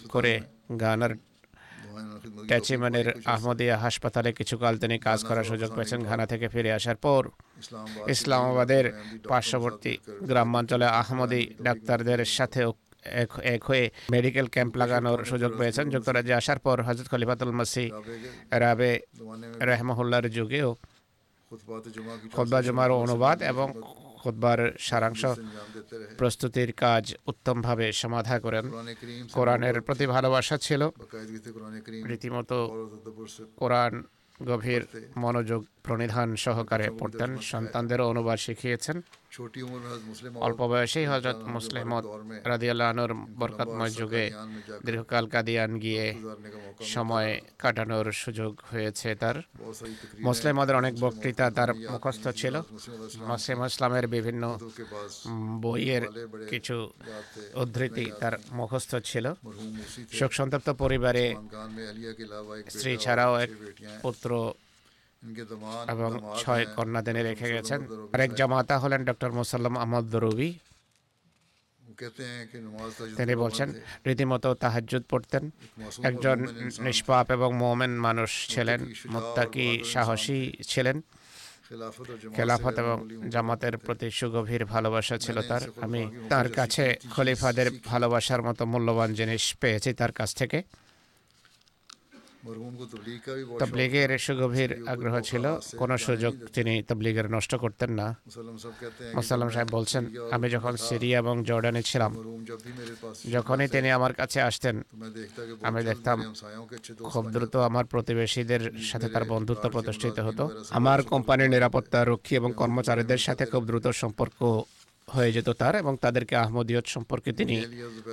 করে 0.09 0.33
গানার 0.81 1.13
ট্যাচিমানের 2.49 3.07
আহমদিয়া 3.27 3.75
হাসপাতালে 3.77 4.29
কিছুকাল 4.33 4.73
তিনি 4.77 4.95
কাজ 4.99 5.19
করার 5.23 5.49
সুযোগ 5.51 5.69
পেয়েছেন 5.73 5.99
ঘানা 6.01 6.25
থেকে 6.25 6.47
ফিরে 6.47 6.71
আসার 6.71 6.97
পর 6.97 7.23
ইসলামাবাদের 8.07 8.85
পার্শ্ববর্তী 9.29 9.93
গ্রামাঞ্চলে 10.27 10.87
আহমদি 10.93 11.41
ডাক্তারদের 11.63 12.19
সাথেও 12.37 12.69
এক 13.43 13.63
হয়ে 13.63 13.89
মেডিকেল 14.11 14.47
ক্যাম্প 14.47 14.77
লাগানোর 14.77 15.25
সুযোগ 15.25 15.51
পেয়েছেন 15.57 15.89
যুক্তরাজ্যে 15.89 16.33
আসার 16.33 16.59
পর 16.59 16.81
হজরত 16.81 17.07
খলিফাতুল 17.09 17.51
মাসি 17.51 17.91
রাবে 18.51 18.99
রহমহুল্লার 19.61 20.29
যুগেও 20.29 20.75
খোদ্া 22.31 22.61
জুমার 22.61 22.91
অনুবাদ 22.91 23.41
এবং 23.41 23.67
খোদ্বার 24.17 24.71
সারাংশ 24.79 25.25
প্রস্তুতির 26.17 26.73
কাজ 26.73 27.15
উত্তমভাবে 27.27 27.91
সমাধা 27.91 28.39
করেন। 28.39 28.65
কোরআনের 29.33 29.81
প্রতি 29.81 30.05
ভালোবাসা 30.07 30.57
ছিল। 30.57 30.81
রীতিমতো 32.09 32.57
কোরআন 33.57 34.03
গভীর 34.45 34.81
মনোযোগ 35.17 35.61
প্রণিধান 35.83 36.35
সহকারে 36.35 36.89
পড়তেন। 36.99 37.37
সন্তানদেরও 37.37 38.09
অনুবাদ 38.09 38.39
শিখিয়েছেন। 38.39 39.01
অল্প 40.35 40.67
বয়সেই 40.67 41.05
হজরত 41.05 41.35
মুসলিমত 41.35 42.05
রাদিয়াল্লাহর 42.45 43.13
বরকাতময় 43.13 43.89
যুগে 43.89 44.31
দীর্ঘকাল 44.85 45.27
কাদিয়ান 45.27 45.79
গিয়ে 45.79 46.15
সময় 46.81 47.41
কাটানোর 47.59 48.11
সুযোগ 48.11 48.61
হয়েছে 48.71 49.15
তার। 49.15 49.35
মুসলিমদের 50.19 50.75
অনেক 50.75 50.93
বক্তৃতা 50.99 51.51
তার 51.51 51.73
মুখস্থ 51.73 52.27
ছিল। 52.27 52.61
মুসলিম 53.15 53.65
ইসলামের 53.65 54.07
বিভিন্ন 54.07 54.59
বইয়ের 55.61 56.01
কিছু 56.49 56.89
উদ্ধৃতি 57.53 58.11
তার 58.19 58.33
মুখস্থ 58.51 58.95
ছিল। 58.95 59.33
শোক 60.11 60.31
সন্তপ্ত 60.33 60.69
পরিবারে 60.69 61.35
স্ত্রী 62.69 62.97
ছাড়াও 62.97 63.39
এক 63.39 63.49
পুত্র 64.01 64.53
এবং 65.89 66.09
ছয় 66.41 66.65
কন্যা 66.75 67.01
দেনে 67.01 67.23
রেখে 67.23 67.47
গেছেন 67.53 67.79
আরেক 68.13 68.33
জামাতা 68.33 68.75
হলেন 68.79 69.05
ডক্টর 69.05 69.31
মুসাল্লাম 69.31 69.77
আহমদ 69.77 70.15
রবি 70.15 70.59
তিনি 73.17 73.35
বলছেন 73.35 73.73
রীতিমতো 74.07 74.49
তাহাজুদ 74.53 75.03
পড়তেন 75.09 75.43
একজন 76.03 76.37
নিষ্পাপ 76.79 77.31
এবং 77.31 77.49
মোমেন 77.57 77.93
মানুষ 77.99 78.47
ছিলেন 78.47 78.79
মোত্তাকি 79.05 79.83
সাহসী 79.83 80.39
ছিলেন। 80.61 81.01
খেলাফত 82.35 82.75
এবং 82.79 82.97
জামাতের 83.29 83.77
প্রতি 83.77 84.11
সুগভীর 84.11 84.65
ভালোবাসা 84.65 85.17
ছিল 85.17 85.41
তার। 85.41 85.61
আমি 85.81 86.01
তার 86.29 86.47
কাছে 86.51 86.85
খলিফাদের 87.11 87.67
ভালোবাসার 87.85 88.41
মতো 88.41 88.65
মূল্যবান 88.65 89.13
জিনিস 89.13 89.43
পেয়েছি 89.61 89.93
তার 89.93 90.11
কাছ 90.11 90.35
থেকে। 90.35 90.63
তবলিগের 93.61 94.09
সুগভীর 94.25 94.71
আগ্রহ 94.93 95.15
ছিল। 95.29 95.45
কোনো 95.81 95.95
সুযোগ 95.97 96.33
তিনি 96.53 96.73
তবলিগের 96.89 97.27
নষ্ট 97.31 97.55
করতেন 97.55 97.91
না। 97.99 98.07
মুসাল্লাম 99.17 99.49
সাহেব 99.49 99.69
বলছেন 99.71 100.03
আমি 100.35 100.47
যখন 100.55 100.73
সিরিয়া 100.87 101.17
এবং 101.23 101.35
জর্ডানে 101.43 101.81
ছিলাম 101.89 102.11
যখনই 103.31 103.67
তিনি 103.67 103.89
আমার 103.97 104.13
কাছে 104.13 104.41
আসতেন 104.41 104.75
আমি 105.61 105.79
দেখতাম 105.83 106.17
খুব 107.11 107.23
দ্রুত 107.31 107.55
আমার 107.69 107.85
প্রতিবেশীদের 107.85 108.63
সাথে 108.89 109.07
তার 109.09 109.25
বন্ধুত্ব 109.25 109.65
প্রতিষ্ঠিত 109.69 110.17
হতো। 110.19 110.43
আমার 110.69 110.99
কোম্পানির 111.03 111.49
নিরাপত্তা 111.49 111.99
রক্ষী 112.05 112.33
এবং 112.35 112.51
কর্মচারীদের 112.61 113.17
সাথে 113.17 113.43
খুব 113.45 113.63
দ্রুত 113.65 113.87
সম্পর্ক 114.01 114.39
হয়ে 115.07 115.31
যেত 115.31 115.49
তার 115.49 115.73
এবং 115.75 115.93
তাদেরকে 116.01 116.35
আহমদীয়ত 116.35 116.85
সম্পর্কে 116.85 117.31
তিনি 117.39 117.55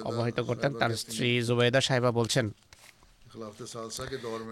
অবহিত 0.09 0.39
করতেন। 0.49 0.71
তার 0.81 0.93
স্ত্রী 1.03 1.29
জুবেদা 1.43 1.81
সাহেবা 1.81 2.11
বলছেন 2.11 2.47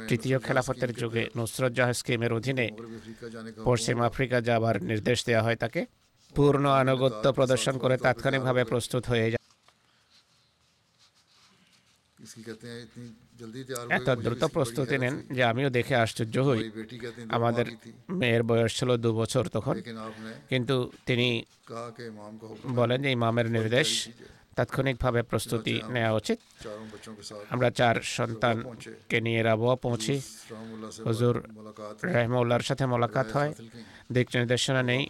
তৃতীয় 0.08 0.36
খেলাফতের 0.38 0.90
যুগে 0.92 1.22
নুসরত 1.36 1.72
জাহ 1.72 1.88
স্কিমের 1.92 2.32
অধীনে 2.32 2.66
পশ্চিম 3.64 3.96
আফ্রিকা 4.00 4.38
যাবার 4.40 4.76
নির্দেশ 4.82 5.18
দেওয়া 5.24 5.42
হয় 5.42 5.58
তাকে 5.58 5.80
পূর্ণ 6.34 6.64
আনুগত্য 6.82 7.24
প্রদর্শন 7.32 7.74
করে 7.78 7.94
তাৎক্ষণিকভাবে 7.96 8.62
প্রস্তুত 8.64 9.04
হয়ে 9.06 9.26
যায় 9.26 9.44
এত 13.90 14.08
দ্রুত 14.18 14.42
প্রস্তুতি 14.54 14.96
নেন 14.98 15.14
যে 15.36 15.42
আমিও 15.42 15.68
দেখে 15.70 15.94
আশ্চর্য 15.96 16.36
হই 16.48 16.60
আমাদের 17.28 17.66
মেয়ের 18.10 18.42
বয়স 18.42 18.72
ছিল 18.78 18.90
দু 18.96 19.10
বছর 19.12 19.44
তখন 19.48 19.76
কিন্তু 20.48 20.76
তিনি 21.06 21.28
বলেন 22.74 22.98
যে 23.04 23.10
ইমামের 23.10 23.48
নির্দেশ 23.50 23.88
তাৎক্ষণিকভাবে 24.58 25.20
প্রস্তুতি 25.22 25.74
নেওয়া 25.88 26.12
উচিত। 26.12 26.38
আমরা 27.50 27.70
চার 27.70 27.96
সন্তানকে 28.00 29.20
নিয়ে 29.20 29.42
রাবোয়া 29.42 29.76
পৌঁছি। 29.76 30.20
হুজুর 31.06 31.36
রহমউল্লার 32.04 32.60
সাথে 32.60 32.86
মোলাকাত 32.86 33.26
হয়। 33.32 33.54
দিক 34.12 34.28
নির্দেশনা 34.34 34.82
নেই। 34.82 35.08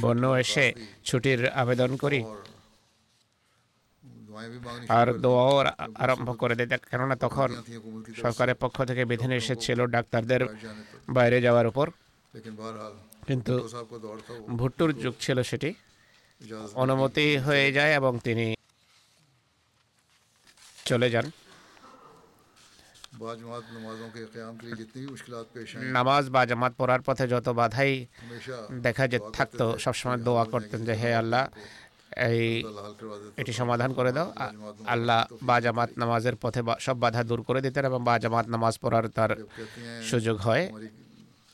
বন্য 0.00 0.26
এসে 0.26 0.72
ছুটির 1.04 1.48
আবেদন 1.48 1.96
করি। 1.96 2.24
আর 4.88 5.12
দোয়াও 5.18 5.58
আরম্ভ 5.94 6.38
করে 6.38 6.54
দেয় 6.54 6.78
কেননা 6.90 7.16
তখন 7.16 7.48
সরকারের 8.22 8.54
পক্ষ 8.54 8.84
থেকে 8.84 9.04
বিধিনিষেধ 9.04 9.58
ছিল 9.58 9.86
ডাক্তারদের 9.86 10.42
বাইরে 11.08 11.40
যাওয়ার 11.40 11.66
উপর। 11.66 11.90
কিন্তু 13.26 13.68
ভুট্টুর 14.48 14.90
যুগ 14.92 15.14
ছিল 15.20 15.42
সেটি। 15.42 15.74
অনুমতি 16.74 17.36
হয়ে 17.38 17.72
যায় 17.72 17.92
এবং 17.92 18.18
তিনি 18.24 18.54
চলে 20.92 21.08
যান 21.14 21.26
নামাজ 25.96 26.24
বা 26.30 26.42
জামাত 26.44 26.72
পড়ার 26.78 27.02
পথে 27.06 27.24
যত 27.32 27.46
বাধাই 27.60 27.92
দেখা 28.82 29.04
যে 29.06 29.18
থাকতো 29.32 29.66
সবসময় 29.78 30.18
দোয়া 30.18 30.44
করতেন 30.44 30.80
যে 30.84 30.94
হে 31.00 31.10
আল্লাহ 31.14 31.44
এই 32.22 32.42
এটি 33.36 33.52
সমাধান 33.52 33.90
করে 33.98 34.10
দাও 34.12 34.28
আল্লাহ 34.86 35.20
বা 35.42 35.56
জামাত 35.60 35.90
নামাজের 35.96 36.36
পথে 36.36 36.60
সব 36.78 36.96
বাধা 37.02 37.22
দূর 37.30 37.40
করে 37.48 37.60
দিতেন 37.66 37.84
এবং 37.84 38.00
বা 38.08 38.14
জামাত 38.18 38.46
নামাজ 38.48 38.74
পড়ার 38.82 39.04
তার 39.16 39.30
সুযোগ 40.10 40.36
হয় 40.38 40.64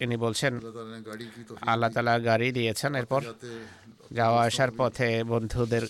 ইনি 0.01 0.17
বলছেন 0.17 0.53
আল্লাহ 1.67 1.89
তালা 1.95 2.15
গাড়ি 2.29 2.49
দিয়েছেন 2.53 2.91
এরপর 2.95 3.21
যাওয়া 4.13 4.43
আসার 4.45 4.71
পথে 4.77 5.25
বন্ধুদের 5.25 5.83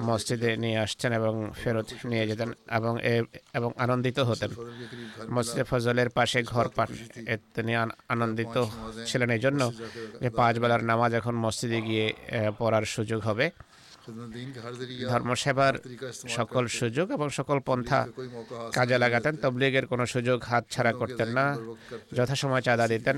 মসজিদে 0.00 0.56
নিয়ে 0.56 0.78
আসছেন 0.78 1.12
এবং 1.12 1.50
ফেরত 1.62 1.86
নিয়ে 2.04 2.26
যেতেন 2.26 2.52
এবং 2.70 2.98
এবং 3.54 3.70
আনন্দিত 3.78 4.18
হতেন। 4.18 4.50
মসজিদে 5.30 5.64
ফজলের 5.64 6.08
পাশে 6.08 6.42
ঘর 6.42 6.68
পান। 6.68 6.88
তিনি 7.54 7.72
আনন্দিত 8.08 8.64
ছিলেন। 9.06 9.30
এই 9.30 9.38
জন্য 9.38 9.72
যে 10.20 10.30
পাঁচ 10.30 10.58
বেলার 10.58 10.84
নামাজ 10.84 11.14
এখন 11.14 11.34
মসজিদে 11.34 11.80
গিয়ে 11.80 12.06
পড়ার 12.58 12.84
সুযোগ 12.84 13.20
হবে। 13.22 13.50
ধর্মসেবার 15.12 15.74
সকল 16.38 16.64
সুযোগ 16.80 17.06
এবং 17.16 17.28
সকল 17.38 17.58
পন্থা 17.68 18.00
কাজে 18.76 18.96
লাগাতেন, 19.04 19.34
তবলিগের 19.42 19.86
কোনো 19.92 20.04
সুযোগ 20.14 20.38
হাতছাড়া 20.50 20.92
করতেন 21.00 21.28
না। 21.38 21.46
যথাসময় 22.16 22.64
চাঁদা 22.66 22.86
দিতেন 22.92 23.16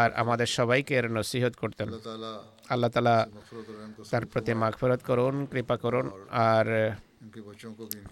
আর 0.00 0.08
আমাদের 0.22 0.48
সবাইকে 0.58 0.92
এর 1.00 1.06
নসিহত 1.16 1.54
করতেন। 1.62 1.88
আল্লাহ 2.72 2.90
তালা 2.94 3.16
তার 4.10 4.24
প্রতি 4.32 4.52
মাগফরত 4.62 5.00
করুন, 5.08 5.34
কৃপা 5.52 5.76
করুন 5.84 6.06
আর 6.48 6.66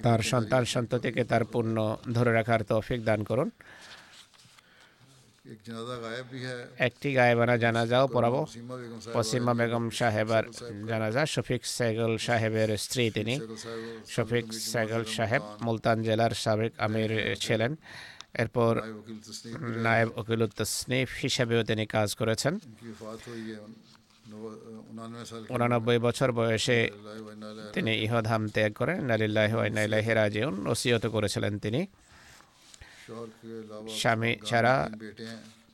তার 0.04 0.20
সন্তান 0.32 0.62
সন্ততিকে 0.74 1.22
তার 1.32 1.44
পূর্ণ 1.52 1.76
ধরে 2.16 2.30
রাখার 2.38 2.60
তৌফিক 2.70 3.00
দান 3.08 3.20
করুন। 3.30 3.48
একটি 6.78 7.08
গায়েবানা 7.14 7.54
জানাজাও 7.56 8.06
পড়াবো। 8.06 8.40
পশ্চিমা 9.12 9.54
বেগম 9.54 9.84
সাহেবের 9.90 10.44
জানাজা 10.88 11.26
শফিক 11.26 11.62
সেগল 11.66 12.12
সাহেবের 12.16 12.70
স্ত্রী 12.84 13.10
তিনি। 13.10 13.34
শফিক 14.06 14.46
সেগল 14.52 15.02
সাহেব 15.04 15.42
মুলতান 15.62 16.02
জেলার 16.02 16.30
সাবেক 16.30 16.72
আমির 16.78 17.36
ছিলেন। 17.40 17.72
এরপর 18.42 18.72
নায়েব 19.86 20.08
ওকিল 20.16 20.46
তসনিফ 20.46 21.08
হিসেবেও 21.22 21.62
তিনি 21.62 21.86
কাজ 21.86 22.08
করেছেন। 22.14 22.54
উনানব্বই 25.54 25.98
বছর 25.98 26.32
বয়সে 26.32 26.78
তিনি 27.72 27.92
ইহধাম 28.04 28.48
ত্যাগ 28.48 28.72
করেন। 28.72 28.98
নালিল্লাহ 29.04 30.08
রাজিউন। 30.22 30.54
ওসিয়ত 30.66 31.04
করেছিলেন 31.06 31.58
তিনি। 31.58 31.86
স্বামী 33.98 34.36
ছাড়া 34.46 34.90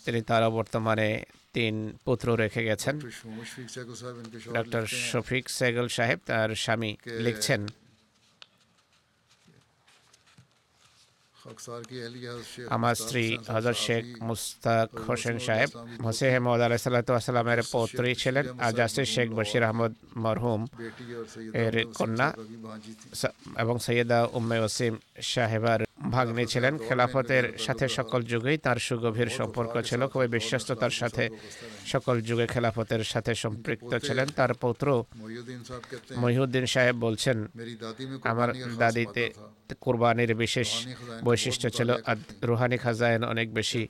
তিনি 0.04 0.22
তারা 0.22 0.50
বর্তমানে 0.50 1.08
তিন 1.52 1.74
পুত্র 2.04 2.26
রেখে 2.34 2.64
গেছেন। 2.64 2.94
ডক্টর 4.54 4.86
শফিক 4.86 5.44
সেগল 5.50 5.88
সাহেব 5.88 6.18
তার 6.26 6.50
স্বামী 6.54 6.96
লিখছেন। 7.06 7.66
আমার 12.70 12.94
স্ত্রী 12.94 13.38
হজর 13.48 13.72
শেখ 13.72 14.04
মুস্তাক 14.22 14.88
হোসেন 15.08 15.38
সাহেব 15.38 15.70
হোসেহ 16.04 16.40
মহদ 16.40 16.60
আলাহিসাল্লাতামের 16.60 17.60
পৌত্রী 17.72 18.14
ছিলেন 18.14 18.46
আর 18.60 18.72
জাস্টিস 18.72 19.08
শেখ 19.14 19.28
বশির 19.30 19.62
আহমদ 19.62 19.92
মরহুম 20.16 20.66
এর 21.54 21.74
কন্যা 21.94 22.28
এবং 23.58 23.78
সৈয়দা 23.78 24.18
উম্মে 24.32 24.58
ওসিম 24.58 24.94
সাহেবার 25.22 25.80
ভাগ 26.10 26.26
নিয়েছিলেন 26.36 26.78
খেলাফতের 26.88 27.44
সাথে 27.58 27.86
সকল 27.88 28.20
যুগেই 28.22 28.58
তার 28.58 28.76
সুগভীর 28.76 29.30
সম্পর্ক 29.38 29.74
ছিল, 29.88 30.00
খুবই 30.06 30.28
বিশ্বস্ততার 30.36 30.90
সাথে 30.90 31.24
সকল 31.86 32.20
যুগে 32.20 32.46
খেলাফতের 32.46 33.02
সাথে 33.04 33.34
সম্পৃক্ত 33.34 33.92
ছিলেন। 34.06 34.28
তার 34.38 34.52
পুত্র 34.54 35.04
মহিউদ্দিন 36.22 36.66
সাহেব 36.66 36.96
বলছেন, 36.96 37.38
আমার 38.24 38.48
দাদিতে 38.78 39.24
কুরবানির 39.80 40.32
বিশেষ 40.34 40.68
বৈশিষ্ট্য 41.24 41.68
ছিল 41.70 41.88
রুহানি 42.42 42.78
খাজায়ন 42.78 43.22
অনেক 43.24 43.54
বেশি 43.54 43.82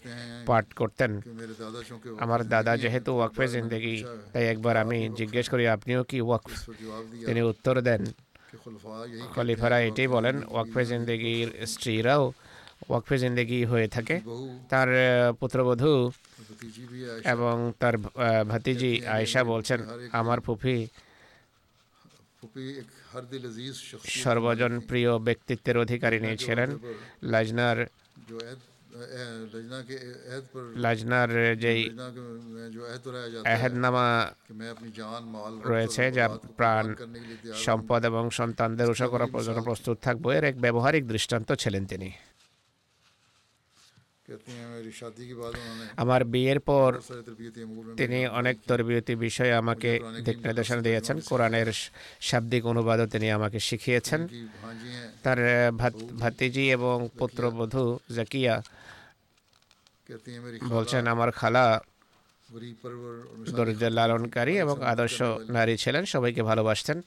পাঠ 0.46 0.72
করতেন। 0.72 1.20
আমার 2.18 2.40
দাদা 2.48 2.72
যেহেতু 2.76 3.10
ওয়াকফে 3.16 3.46
জিন্দগি, 3.48 3.96
তাই 4.32 4.44
একবার 4.52 4.76
আমি 4.76 4.98
জিজ্ঞেস 5.16 5.46
করি, 5.48 5.64
আপনিও 5.66 6.04
কি 6.10 6.20
ওয়াকফ? 6.20 6.52
তিনি 7.26 7.40
উত্তর 7.42 7.80
দেন 7.80 8.04
খলিফারা 9.34 9.78
এটাই 9.88 10.08
বলেন 10.16 10.36
ওয়াকফে 10.52 10.82
জিন্দেগির 10.90 11.48
স্ত্রীরাও 11.72 12.24
ওয়াকফে 12.88 13.16
জিন্দেগি 13.22 13.60
হয়ে 13.72 13.88
থাকে। 13.94 14.16
তার 14.70 14.88
পুত্রবধূ 15.40 15.94
এবং 17.34 17.56
তার 17.80 17.94
ভাতিজি 18.52 18.92
আয়েশা 19.16 19.40
বলছেন, 19.52 19.80
আমার 20.20 20.38
ফুফি 20.46 20.76
সর্বজন 24.22 24.72
প্রিয় 24.90 25.12
ব্যক্তিত্বের 25.26 25.76
অধিকারী 25.84 26.18
ছিলেন। 26.44 26.70
লাজনার 27.32 27.78
লাজনার 30.84 31.30
যেই 31.56 31.80
এহেদনামা 33.44 34.06
রয়েছে, 35.64 36.02
যা 36.12 36.24
প্রাণ, 36.56 36.84
সম্পদ 37.66 38.04
এবং 38.04 38.24
সন্তানদের 38.30 38.90
উষা 38.90 39.06
করার 39.06 39.44
জন্য 39.44 39.60
প্রস্তুত 39.62 39.96
থাকব। 40.02 40.24
এর 40.30 40.44
এক 40.44 40.56
ব্যবহারিক 40.60 41.04
দৃষ্টান্ত 41.08 41.52
ছিলেন 41.52 41.84
তিনি। 41.86 42.10
আমার 45.96 46.24
বিয়ের 46.24 46.60
পর 46.60 46.90
তিনি 47.96 48.26
অনেক 48.26 48.56
তরবিয়তি 48.68 49.14
বিষয়ে 49.26 49.52
আমাকে 49.52 49.90
দিক 50.24 50.36
নির্দেশনা 50.46 50.82
দিয়েছেন। 50.82 51.16
কোরআনের 51.20 51.68
শাব্দিক 52.20 52.62
অনুবাদও 52.66 53.06
তিনি 53.06 53.30
আমাকে 53.30 53.58
শিখিয়েছেন। 53.68 54.20
তার 55.22 55.38
ভাতিজি 56.18 56.64
এবং 56.70 56.96
পুত্রবধূ 57.18 57.98
জাকিয়া 58.16 58.62
বলছেন 60.70 61.02
আমার 61.06 61.30
খালা 61.30 61.64
দরিদ্র 63.56 63.84
লালনকারী 63.98 64.54
এবং 64.64 64.76
আদর্শ 64.92 65.18
নারী 65.56 65.74
ছিলেন 65.82 66.04
সবাইকে 66.14 66.42
ভালোবাসতেন। 66.50 66.98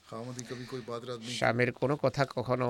স্বামীর 1.37 1.71
কোনো 1.81 1.95
কথা 2.03 2.23
কখনো 2.35 2.67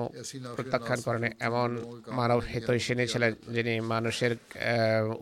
প্রত্যাখ্যান 0.56 0.98
করেন 1.06 1.24
এমন 1.48 1.70
মানব 2.18 2.38
হিতৈষিনী 2.52 3.04
ছিলেন 3.12 3.32
যিনি 3.54 3.74
মানুষের 3.92 4.32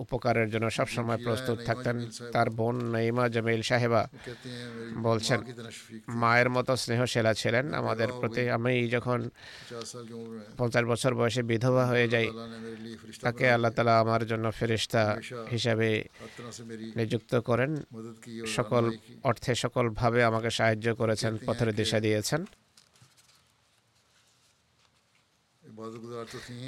উপকারের 0.05 0.49
জন্য 0.53 0.67
সবসময় 0.79 1.19
প্রস্তুত 1.27 1.59
থাকতেন। 1.69 1.97
তার 2.35 2.49
বোন 2.59 2.77
নঈমা 2.95 3.25
জামিল 3.35 3.63
সাহেবা 3.71 4.03
বলছেন 5.07 5.39
মায়ের 6.21 6.49
মতো 6.57 6.73
স্নেহশীলা 6.83 7.33
ছিলেন 7.43 7.65
আমাদের 7.81 8.09
প্রতি। 8.21 8.43
আমি 8.57 8.75
যখন 8.95 9.19
পঞ্চাশ 10.59 10.85
বছর 10.93 11.13
বয়সে 11.19 11.43
বিধবা 11.51 11.85
হয়ে 11.93 12.07
যাই 12.15 12.27
তাকে 13.25 13.45
আল্লাহ 13.57 13.73
তালা 13.77 13.95
আমার 14.05 14.23
জন্য 14.31 14.47
ফেরিস্তা 14.59 15.03
হিসাবে 15.55 15.89
নিযুক্ত 16.99 17.33
করেন 17.49 17.71
সকল 18.57 18.85
অর্থে 19.29 19.53
সকলভাবে 19.65 20.21
আমাকে 20.31 20.51
সাহায্য 20.59 20.87
করেছেন 21.01 21.33
পথের 21.47 21.71
দিশা 21.79 21.99
দিয়েছেন। 22.07 22.41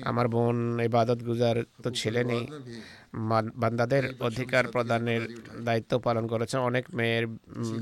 আমার 0.05 0.29
বোন 0.29 0.81
ইবাদত 0.81 1.19
গুজার 1.25 1.57
তো 1.83 1.89
ছিলেনই 1.91 2.43
বান্দাদের 3.55 4.05
অধিকার 4.21 4.65
প্রদানের 4.69 5.23
দায়িত্ব 5.65 5.93
পালন 5.99 6.27
করেছেন। 6.27 6.61
অনেক 6.61 6.85
মেয়ের 6.95 7.27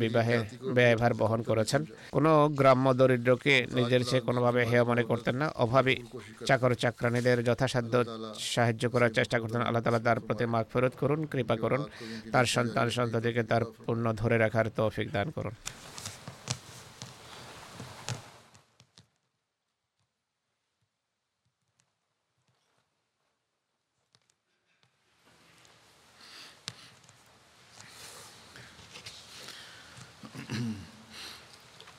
বিবাহে 0.02 0.36
ব্যয়ভার 0.76 1.14
বহন 1.14 1.42
করেছেন। 1.42 1.84
কোনো 2.12 2.48
গ্রাম্য 2.48 2.94
দরিদ্রকে 2.94 3.54
নিজের 3.74 4.02
চেয়ে 4.04 4.26
কোনোভাবে 4.28 4.60
হেয় 4.64 4.84
মনে 4.84 5.02
করতেন 5.02 5.36
না। 5.36 5.46
অভাবী 5.64 5.96
চাকর 6.46 6.72
চাকরানীদের 6.74 7.44
যথাসাধ্য 7.44 7.94
সাহায্য 8.38 8.84
করার 8.90 9.12
চেষ্টা 9.12 9.36
করতেন। 9.38 9.62
আল্লাহ 9.62 9.82
তালা 9.82 9.98
তার 9.98 10.20
প্রতি 10.20 10.46
মাগ 10.46 10.64
ফেরত 10.72 10.94
করুন 11.00 11.20
কৃপা 11.26 11.56
করুন। 11.56 11.82
তার 12.32 12.44
সন্তান 12.44 12.86
সন্ততিকে 12.90 13.42
তার 13.42 13.62
পূর্ণ 13.86 14.12
ধরে 14.12 14.38
রাখার 14.38 14.66
তৌফিক 14.76 15.08
দান 15.12 15.30
করুন। 15.30 15.54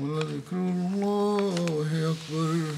ولذكر 0.00 0.56
الله 0.56 2.14
أكبر 2.14 2.74